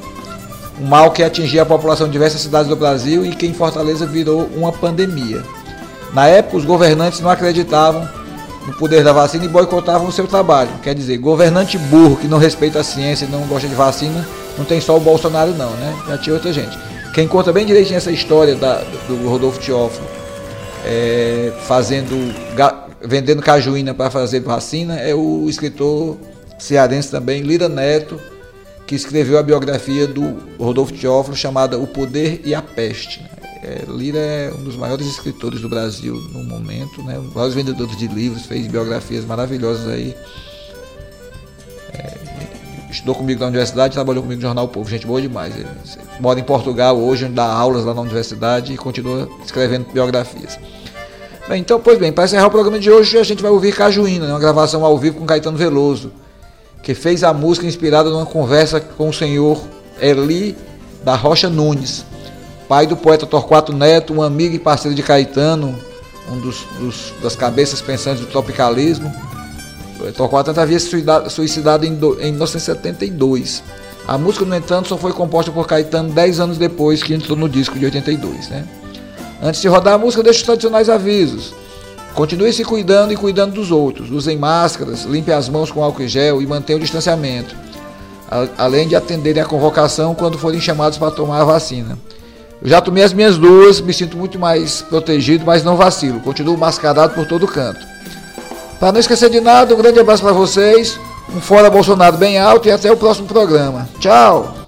um 0.80 0.86
mal 0.86 1.12
que 1.12 1.24
atingia 1.24 1.62
a 1.62 1.66
população 1.66 2.08
de 2.08 2.14
diversas 2.14 2.42
cidades 2.42 2.68
do 2.68 2.76
Brasil 2.76 3.26
e 3.26 3.34
que 3.34 3.46
em 3.46 3.54
Fortaleza 3.54 4.06
virou 4.06 4.50
uma 4.56 4.74
pandemia. 4.74 5.42
Na 6.14 6.28
época, 6.28 6.58
os 6.58 6.66
governantes 6.66 7.20
não 7.20 7.30
acreditavam 7.30 8.08
no 8.66 8.74
poder 8.74 9.04
da 9.04 9.14
vacina 9.14 9.46
e 9.46 9.48
boicotavam 9.48 10.08
o 10.08 10.12
seu 10.12 10.28
trabalho. 10.28 10.70
Quer 10.84 10.94
dizer, 10.96 11.18
governante 11.18 11.78
burro 11.78 12.18
que 12.18 12.28
não 12.28 12.38
respeita 12.38 12.80
a 12.80 12.84
ciência 12.84 13.26
e 13.26 13.30
não 13.30 13.42
gosta 13.48 13.68
de 13.68 13.76
vacina, 13.76 14.28
não 14.58 14.66
tem 14.66 14.82
só 14.82 14.98
o 14.98 15.00
Bolsonaro 15.00 15.52
não, 15.54 15.72
né? 15.72 15.96
Já 16.08 16.18
tinha 16.18 16.34
outra 16.34 16.52
gente. 16.52 16.78
Quem 17.14 17.28
conta 17.28 17.52
bem 17.54 17.66
direitinho 17.66 17.98
essa 17.98 18.12
história 18.12 18.56
da- 18.56 18.84
do 19.08 19.28
Rodolfo 19.30 19.60
Teófilo, 19.60 20.06
é, 20.86 21.52
fazendo, 21.68 22.16
ga- 22.56 22.86
vendendo 23.02 23.42
cajuína 23.42 23.94
para 23.94 24.10
fazer 24.12 24.42
vacina, 24.42 24.96
é 25.00 25.14
o 25.16 25.46
escritor 25.50 26.18
cearense 26.58 27.10
também, 27.10 27.42
Lira 27.42 27.70
Neto, 27.70 28.20
que 28.86 28.96
escreveu 28.96 29.38
a 29.38 29.44
biografia 29.44 30.06
do 30.08 30.38
Rodolfo 30.60 30.94
Teófilo 30.94 31.36
chamada 31.36 31.78
O 31.78 31.88
Poder 31.88 32.42
e 32.44 32.54
a 32.56 32.62
Peste. 32.62 33.24
É, 33.62 33.84
Lira 33.88 34.20
é 34.20 34.54
um 34.54 34.64
dos 34.64 34.76
maiores 34.76 35.06
escritores 35.06 35.60
do 35.60 35.68
Brasil 35.68 36.16
no 36.32 36.44
momento, 36.44 37.04
né? 37.04 37.22
maiores 37.34 37.54
vendedores 37.54 37.98
de 37.98 38.08
livros, 38.08 38.46
fez 38.46 38.68
biografias 38.68 39.26
maravilhosas 39.26 39.88
aí. 39.88 40.16
É, 41.94 42.18
estudou 42.90 43.16
comigo 43.16 43.42
na 43.42 43.48
universidade, 43.48 43.94
trabalhou 43.94 44.24
comigo 44.24 44.42
no 44.42 44.48
Jornal 44.48 44.66
o 44.66 44.70
Povo, 44.70 44.90
gente 44.90 45.06
boa 45.06 45.22
demais. 45.22 45.56
Ele 45.56 45.68
mora 46.20 46.40
em 46.40 46.44
Portugal 46.44 46.98
hoje, 46.98 47.28
dá 47.28 47.46
aulas 47.46 47.84
lá 47.84 47.94
na 47.94 48.02
universidade 48.02 48.74
e 48.74 48.78
continua 48.78 49.28
escrevendo 49.44 49.88
biografias. 49.92 50.58
Bem, 51.50 51.62
então, 51.62 51.82
pois 51.82 51.98
bem, 51.98 52.14
para 52.14 52.26
encerrar 52.26 52.48
o 52.48 52.52
programa 52.52 52.80
de 52.80 52.90
hoje, 52.90 53.18
a 53.18 53.24
gente 53.24 53.42
vai 53.42 53.52
ouvir 53.52 53.76
Cajuína, 53.76 54.28
né? 54.28 54.32
uma 54.32 54.40
gravação 54.40 54.86
ao 54.86 54.98
vivo 54.98 55.18
com 55.18 55.26
Caetano 55.26 55.58
Veloso, 55.58 56.12
que 56.82 56.94
fez 56.94 57.24
a 57.24 57.34
música 57.34 57.66
inspirada 57.66 58.10
numa 58.10 58.26
conversa 58.26 58.80
com 58.80 59.10
o 59.10 59.14
senhor 59.14 59.60
Eli 60.00 60.56
da 61.04 61.16
Rocha 61.16 61.50
Nunes, 61.50 62.06
pai 62.70 62.86
do 62.88 62.96
poeta 62.96 63.26
Torquato 63.26 63.74
Neto, 63.74 64.14
um 64.14 64.22
amigo 64.22 64.56
e 64.56 64.60
parceiro 64.60 64.96
de 64.96 65.02
Caetano, 65.04 65.76
um 66.32 66.40
dos, 66.40 66.66
dos- 66.80 67.14
das 67.22 67.36
cabeças 67.36 67.82
pensantes 67.82 68.22
do 68.22 68.28
tropicalismo. 68.28 69.12
O 70.00 70.12
Torquato 70.14 70.52
Neto 70.52 70.62
havia 70.62 70.80
suicidado, 70.80 71.30
suicidado 71.30 71.86
em, 71.86 71.96
do- 71.96 72.14
em 72.22 72.32
1972. 72.32 73.64
A 74.08 74.18
música, 74.18 74.46
no 74.46 74.56
entanto, 74.56 74.88
só 74.88 74.98
foi 74.98 75.12
composta 75.12 75.52
por 75.52 75.68
Caetano 75.68 76.12
10 76.12 76.40
anos 76.40 76.58
depois 76.60 77.02
que 77.02 77.14
entrou 77.14 77.36
no 77.36 77.50
disco 77.50 77.78
de 77.78 77.86
82. 77.86 78.48
Né? 78.50 78.64
Antes 79.42 79.62
de 79.62 79.68
rodar 79.68 79.96
a 79.96 79.98
música, 79.98 80.22
deixa 80.24 80.40
os 80.40 80.46
tradicionais 80.46 80.90
avisos. 80.90 81.54
Continue 82.14 82.52
se 82.54 82.64
cuidando 82.64 83.14
e 83.14 83.18
cuidando 83.18 83.54
dos 83.54 83.72
outros. 83.72 84.10
Usem 84.12 84.38
máscaras, 84.38 85.04
limpe 85.06 85.32
as 85.32 85.50
mãos 85.50 85.72
com 85.72 85.84
álcool 85.84 86.04
e 86.04 86.08
gel 86.08 86.42
e 86.42 86.48
mantenha 86.48 86.78
o 86.78 86.82
distanciamento. 86.82 87.56
Além 88.58 88.88
de 88.88 88.96
atenderem 88.96 89.42
a 89.42 89.46
convocação 89.46 90.14
quando 90.14 90.38
forem 90.38 90.60
chamados 90.62 90.98
para 91.00 91.12
tomar 91.12 91.42
a 91.42 91.46
vacina. 91.46 91.98
Eu 92.62 92.70
já 92.70 92.82
tomei 92.82 93.04
as 93.04 93.14
minhas 93.14 93.38
duas, 93.38 93.80
me 93.80 93.94
sinto 93.94 94.18
muito 94.18 94.38
mais 94.38 94.82
protegido, 94.82 95.46
mas 95.46 95.64
não 95.64 95.78
vacilo. 95.78 96.20
Continuo 96.20 96.58
mascarado 96.58 97.14
por 97.14 97.26
todo 97.26 97.48
canto. 97.48 97.88
Para 98.80 98.92
não 98.92 99.00
esquecer 99.00 99.30
de 99.30 99.40
nada, 99.40 99.74
um 99.74 99.78
grande 99.78 100.00
abraço 100.00 100.24
para 100.24 100.34
vocês. 100.34 101.00
Um 101.34 101.40
fora 101.40 101.70
Bolsonaro 101.70 102.18
bem 102.18 102.40
alto 102.40 102.68
e 102.68 102.72
até 102.72 102.92
o 102.92 102.98
próximo 102.98 103.28
programa. 103.28 103.88
Tchau! 104.00 104.59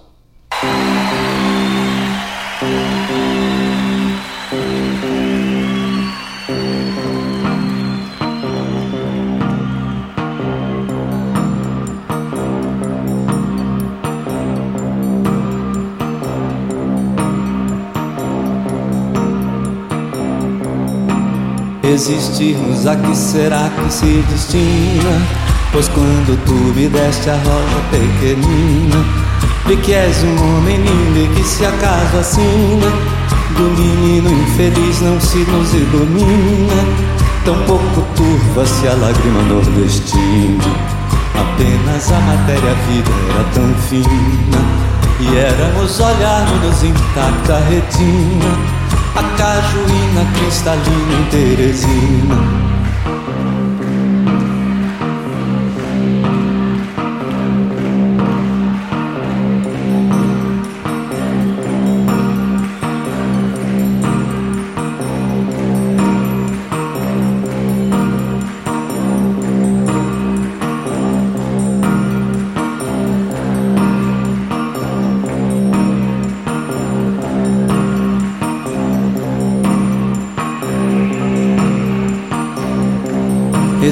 Existirmos 21.91 22.87
a 22.87 22.95
que 22.95 23.13
será 23.13 23.69
que 23.69 23.91
se 23.91 24.23
destina? 24.29 25.27
Pois 25.73 25.89
quando 25.89 26.41
tu 26.45 26.53
me 26.73 26.87
deste 26.87 27.29
a 27.29 27.35
rosa 27.35 27.81
pequenina, 27.91 29.03
de 29.67 29.75
que 29.75 29.91
és 29.91 30.23
um 30.23 30.57
homem 30.57 30.77
lindo 30.77 31.19
e 31.19 31.35
que 31.35 31.43
se 31.43 31.65
acaso 31.65 32.17
assina, 32.17 32.87
do 33.57 33.63
menino 33.77 34.31
infeliz 34.31 35.01
não 35.01 35.19
se 35.19 35.39
nos 35.39 35.73
ilumina, 35.73 36.81
tão 37.43 37.61
pouco 37.65 38.01
turva-se 38.15 38.87
a 38.87 38.93
lágrima 38.93 39.41
nordestina. 39.49 40.63
Apenas 41.35 42.09
a 42.09 42.19
matéria 42.21 42.73
vida 42.87 43.11
era 43.33 43.43
tão 43.53 43.67
fina, 43.89 44.63
e 45.19 45.37
éramos 45.37 45.99
olharmos 45.99 46.83
intacta 46.83 47.59
retina 47.69 48.80
a 49.15 49.23
cajuína 49.37 50.25
cristalina 50.33 51.13
em 51.13 51.25
Teresina. 51.29 52.70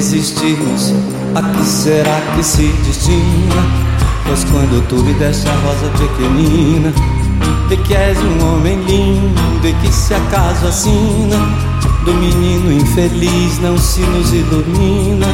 A 0.00 1.42
que 1.42 1.62
será 1.62 2.22
que 2.34 2.42
se 2.42 2.68
destina? 2.86 3.62
Pois 4.26 4.44
quando 4.44 4.82
tu 4.88 4.94
me 4.96 5.12
deste 5.12 5.46
a 5.46 5.52
rosa 5.52 5.90
pequenina, 5.90 6.90
de 7.68 7.76
que 7.76 7.94
és 7.94 8.16
um 8.16 8.46
homem 8.46 8.82
lindo 8.82 9.68
e 9.68 9.74
que 9.74 9.92
se 9.92 10.14
acaso 10.14 10.68
assina, 10.68 11.36
do 12.06 12.14
menino 12.14 12.72
infeliz 12.72 13.58
não 13.60 13.76
se 13.76 14.00
nos 14.00 14.32
ilumina, 14.32 15.26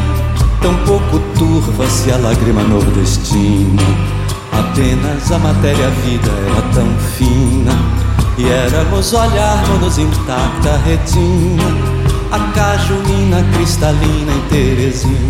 tão 0.60 0.74
pouco 0.78 1.20
turva-se 1.38 2.10
a 2.10 2.16
lágrima 2.16 2.64
nordestina. 2.64 3.82
Apenas 4.50 5.30
a 5.30 5.38
matéria-vida 5.38 6.32
era 6.50 6.62
tão 6.74 6.88
fina, 7.16 7.72
e 8.36 8.48
éramos 8.48 9.12
olharmos 9.12 9.96
intacta 9.96 10.76
retina 10.78 11.95
a 12.30 12.38
cajuína 12.52 13.42
cristalina 13.52 14.32
em 14.32 14.40
Teresina. 14.48 15.25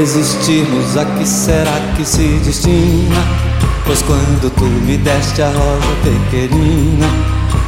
Existirmos 0.00 0.96
a 0.96 1.04
que 1.04 1.26
será 1.26 1.78
que 1.94 2.06
se 2.06 2.40
destina? 2.42 3.22
Pois 3.84 4.00
quando 4.00 4.50
tu 4.56 4.64
me 4.64 4.96
deste 4.96 5.42
a 5.42 5.48
rosa 5.48 5.94
pequenina, 6.02 7.06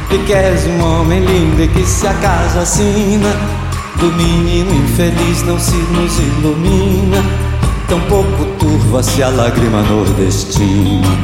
e 0.09 0.17
que 0.17 0.33
um 0.67 0.83
homem 0.83 1.23
lindo 1.23 1.61
e 1.61 1.67
que 1.67 1.85
se 1.85 2.07
acaso 2.07 2.57
assina, 2.57 3.29
do 3.99 4.11
menino 4.13 4.73
infeliz 4.73 5.43
não 5.43 5.59
se 5.59 5.75
nos 5.75 6.17
ilumina, 6.17 7.23
tão 7.87 8.01
pouco 8.01 8.45
turva-se 8.57 9.21
a 9.21 9.29
lágrima 9.29 9.83
nordestina. 9.83 11.15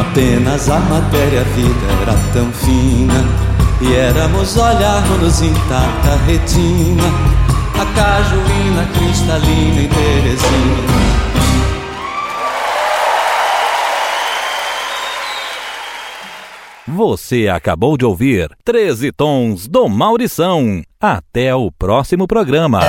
Apenas 0.00 0.70
a 0.70 0.78
matéria 0.78 1.44
vida 1.54 1.92
era 2.00 2.14
tão 2.32 2.50
fina, 2.52 3.22
e 3.82 3.94
éramos 3.94 4.56
olharmos 4.56 5.42
intacta 5.42 6.18
retina 6.26 7.37
a 7.80 7.86
cajuína 7.94 8.86
cristalina 8.92 9.82
em 9.82 9.88
Teresina. 9.88 10.98
Você 16.88 17.48
acabou 17.48 17.96
de 17.96 18.04
ouvir 18.04 18.50
13 18.64 19.12
Tons 19.12 19.68
do 19.68 19.88
Maurição. 19.88 20.82
Até 21.00 21.54
o 21.54 21.70
próximo 21.70 22.26
programa. 22.26 22.80